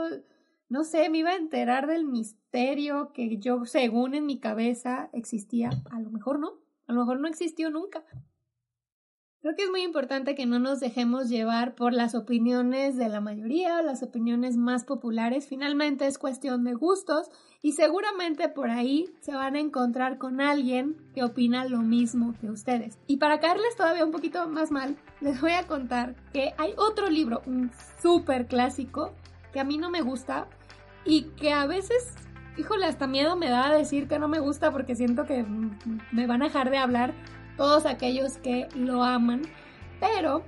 no 0.69 0.85
sé, 0.85 1.09
me 1.09 1.19
iba 1.19 1.31
a 1.31 1.37
enterar 1.37 1.87
del 1.87 2.05
misterio 2.05 3.13
que 3.13 3.39
yo, 3.39 3.65
según 3.65 4.15
en 4.15 4.27
mi 4.27 4.39
cabeza, 4.39 5.09
existía. 5.13 5.71
A 5.91 6.01
lo 6.01 6.11
mejor 6.11 6.39
no, 6.39 6.53
a 6.87 6.93
lo 6.93 7.01
mejor 7.01 7.21
no 7.21 7.29
existió 7.29 7.71
nunca. 7.71 8.05
Creo 9.41 9.55
que 9.55 9.63
es 9.63 9.71
muy 9.71 9.83
importante 9.83 10.35
que 10.35 10.47
no 10.47 10.59
nos 10.59 10.81
dejemos 10.81 11.29
llevar 11.29 11.77
por 11.77 11.93
las 11.93 12.17
opiniones 12.17 12.97
de 12.97 13.09
la 13.09 13.21
mayoría, 13.21 13.81
las 13.83 14.03
opiniones 14.03 14.57
más 14.57 14.83
populares. 14.83 15.47
Finalmente 15.47 16.09
es 16.09 16.19
cuestión 16.19 16.65
de 16.65 16.75
gustos 16.75 17.31
y 17.63 17.73
seguramente 17.73 18.49
por 18.49 18.69
ahí 18.69 19.09
se 19.21 19.37
van 19.37 19.55
a 19.55 19.61
encontrar 19.61 20.19
con 20.19 20.41
alguien 20.41 20.97
que 21.15 21.23
opina 21.23 21.67
lo 21.67 21.83
mismo 21.83 22.35
que 22.41 22.51
ustedes. 22.51 22.99
Y 23.07 23.19
para 23.19 23.39
caerles 23.39 23.77
todavía 23.77 24.05
un 24.05 24.11
poquito 24.11 24.49
más 24.49 24.73
mal, 24.73 24.97
les 25.21 25.41
voy 25.41 25.53
a 25.53 25.69
contar 25.69 26.17
que 26.33 26.53
hay 26.59 26.73
otro 26.77 27.09
libro, 27.09 27.41
un 27.47 27.71
súper 28.03 28.49
clásico, 28.49 29.13
que 29.53 29.61
a 29.61 29.65
mí 29.65 29.79
no 29.79 29.89
me 29.89 30.03
gusta 30.03 30.49
y 31.05 31.29
que 31.37 31.53
a 31.53 31.65
veces 31.67 32.13
híjole, 32.57 32.87
hasta 32.87 33.07
miedo 33.07 33.37
me 33.37 33.51
da 33.51 33.73
decir 33.73 34.09
que 34.09 34.19
no 34.19 34.27
me 34.27 34.41
gusta 34.41 34.73
porque 34.73 34.97
siento 34.97 35.27
que 35.27 35.45
me 36.11 36.27
van 36.27 36.43
a 36.43 36.47
dejar 36.47 36.71
de 36.71 36.79
hablar 36.79 37.15
todos 37.59 37.85
aquellos 37.85 38.39
que 38.39 38.69
lo 38.75 39.03
aman. 39.03 39.43
Pero 40.01 40.45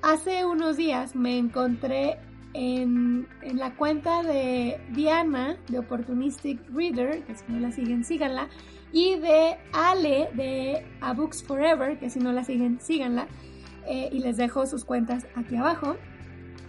hace 0.00 0.46
unos 0.46 0.78
días 0.78 1.14
me 1.14 1.36
encontré 1.36 2.18
en, 2.54 3.26
la 3.42 3.74
cuenta 3.74 4.22
de 4.22 4.80
Diana 4.92 5.56
de 5.68 5.80
Opportunistic 5.80 6.58
Reader, 6.72 7.24
que 7.24 7.34
si 7.34 7.44
no 7.48 7.60
la 7.60 7.72
siguen, 7.72 8.04
síganla, 8.04 8.48
y 8.92 9.16
de 9.16 9.56
Ale 9.72 10.30
de 10.34 10.86
A 11.00 11.12
Books 11.12 11.42
Forever, 11.42 11.98
que 11.98 12.08
si 12.08 12.20
no 12.20 12.32
la 12.32 12.44
siguen, 12.44 12.80
síganla, 12.80 13.26
eh, 13.86 14.08
y 14.10 14.20
les 14.20 14.36
dejo 14.38 14.66
sus 14.66 14.84
cuentas 14.84 15.26
aquí 15.34 15.56
abajo. 15.56 15.96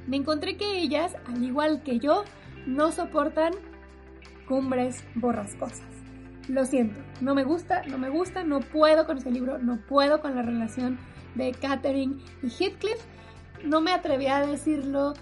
Me 0.08 0.17
encontré 0.17 0.58
que 0.58 0.80
ellas, 0.80 1.15
al 1.28 1.43
igual 1.43 1.84
que 1.84 2.00
yo, 2.00 2.26
no 2.65 2.91
soportan 2.91 3.54
cumbres 4.48 5.04
borrascosas. 5.15 5.95
Lo 6.48 6.66
siento, 6.66 7.00
no 7.22 7.34
me 7.34 7.44
gusta, 7.44 7.84
no 7.88 7.98
me 7.98 8.10
gusta, 8.10 8.44
no 8.44 8.60
puedo 8.60 9.06
con 9.06 9.18
ese 9.18 9.32
libro, 9.32 9.58
no 9.58 9.78
puedo 9.78 10.22
con 10.22 10.36
la 10.36 10.44
relación 10.44 11.00
de 11.34 11.52
Catherine 11.54 12.18
y 12.44 12.48
Heathcliff. 12.50 13.04
No 13.64 13.82
me 13.82 13.92
atreví 13.92 14.28
a 14.28 14.46
decirlo, 14.46 15.14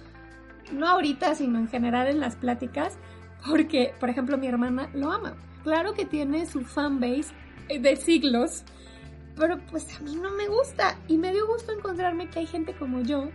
no 0.72 0.88
ahorita, 0.88 1.36
sino 1.36 1.60
en 1.60 1.68
general 1.68 2.08
en 2.08 2.20
las 2.20 2.36
pláticas, 2.36 2.98
porque, 3.48 3.94
por 4.00 4.10
ejemplo, 4.10 4.38
mi 4.38 4.48
hermana 4.48 4.90
lo 4.94 5.12
ama. 5.12 5.36
Claro 5.64 5.94
que 5.94 6.06
tiene 6.06 6.46
su 6.46 6.62
fanbase 6.62 7.34
de 7.70 7.96
siglos, 7.96 8.64
pero 9.38 9.60
pues 9.72 9.96
a 9.96 10.02
mí 10.02 10.16
no 10.16 10.32
me 10.32 10.48
gusta. 10.48 10.98
Y 11.08 11.18
me 11.18 11.32
dio 11.32 11.48
gusto 11.48 11.72
encontrarme 11.72 12.30
que 12.30 12.40
hay 12.40 12.48
gente 12.48 12.76
como 12.76 13.02
yo 13.02 13.30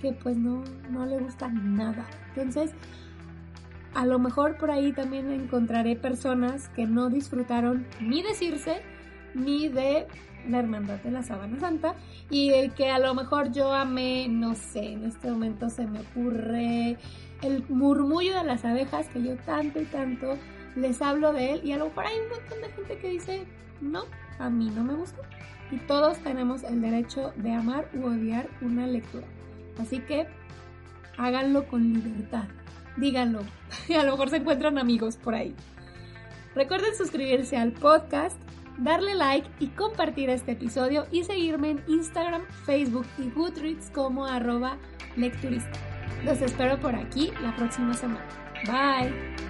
que 0.00 0.12
pues 0.12 0.36
no, 0.36 0.64
no 0.90 1.06
le 1.06 1.18
gusta 1.18 1.48
nada. 1.48 2.06
Entonces, 2.28 2.72
a 3.94 4.06
lo 4.06 4.18
mejor 4.18 4.56
por 4.56 4.70
ahí 4.70 4.92
también 4.92 5.30
encontraré 5.32 5.96
personas 5.96 6.68
que 6.70 6.86
no 6.86 7.10
disfrutaron 7.10 7.86
ni 8.00 8.22
de 8.22 8.34
Circe 8.34 8.82
ni 9.34 9.68
de 9.68 10.06
la 10.48 10.58
Hermandad 10.58 11.00
de 11.00 11.10
la 11.10 11.22
Sábana 11.22 11.58
Santa 11.60 11.94
y 12.30 12.70
que 12.70 12.90
a 12.90 12.98
lo 12.98 13.14
mejor 13.14 13.52
yo 13.52 13.72
amé, 13.72 14.28
no 14.28 14.54
sé, 14.54 14.92
en 14.92 15.04
este 15.04 15.30
momento 15.30 15.68
se 15.68 15.86
me 15.86 16.00
ocurre 16.00 16.96
el 17.42 17.64
murmullo 17.68 18.36
de 18.36 18.44
las 18.44 18.64
abejas 18.64 19.08
que 19.08 19.22
yo 19.22 19.36
tanto 19.38 19.80
y 19.80 19.84
tanto 19.84 20.36
les 20.76 21.02
hablo 21.02 21.32
de 21.32 21.52
él 21.52 21.60
y 21.64 21.72
a 21.72 21.78
lo 21.78 21.86
mejor 21.86 22.06
hay 22.06 22.16
un 22.18 22.28
montón 22.28 22.60
de 22.60 22.68
gente 22.70 22.98
que 22.98 23.08
dice, 23.10 23.46
no, 23.80 24.04
a 24.38 24.48
mí 24.50 24.70
no 24.70 24.84
me 24.84 24.94
gusta. 24.94 25.20
Y 25.70 25.76
todos 25.78 26.18
tenemos 26.18 26.64
el 26.64 26.80
derecho 26.80 27.32
de 27.36 27.52
amar 27.52 27.88
u 27.94 28.06
odiar 28.06 28.48
una 28.60 28.86
lectura. 28.86 29.26
Así 29.78 30.00
que 30.00 30.26
háganlo 31.16 31.66
con 31.68 31.92
libertad 31.92 32.44
díganlo. 33.00 33.40
A 33.98 34.04
lo 34.04 34.12
mejor 34.12 34.30
se 34.30 34.36
encuentran 34.36 34.78
amigos 34.78 35.16
por 35.16 35.34
ahí. 35.34 35.54
Recuerden 36.54 36.94
suscribirse 36.96 37.56
al 37.56 37.72
podcast, 37.72 38.36
darle 38.78 39.14
like 39.14 39.48
y 39.60 39.68
compartir 39.68 40.30
este 40.30 40.52
episodio 40.52 41.06
y 41.10 41.24
seguirme 41.24 41.70
en 41.70 41.84
Instagram, 41.86 42.42
Facebook 42.64 43.06
y 43.18 43.30
Goodreads 43.30 43.90
como 43.90 44.26
arroba 44.26 44.76
lecturista. 45.16 45.78
Los 46.24 46.42
espero 46.42 46.78
por 46.78 46.94
aquí 46.94 47.32
la 47.42 47.54
próxima 47.56 47.94
semana. 47.94 48.26
Bye. 48.66 49.49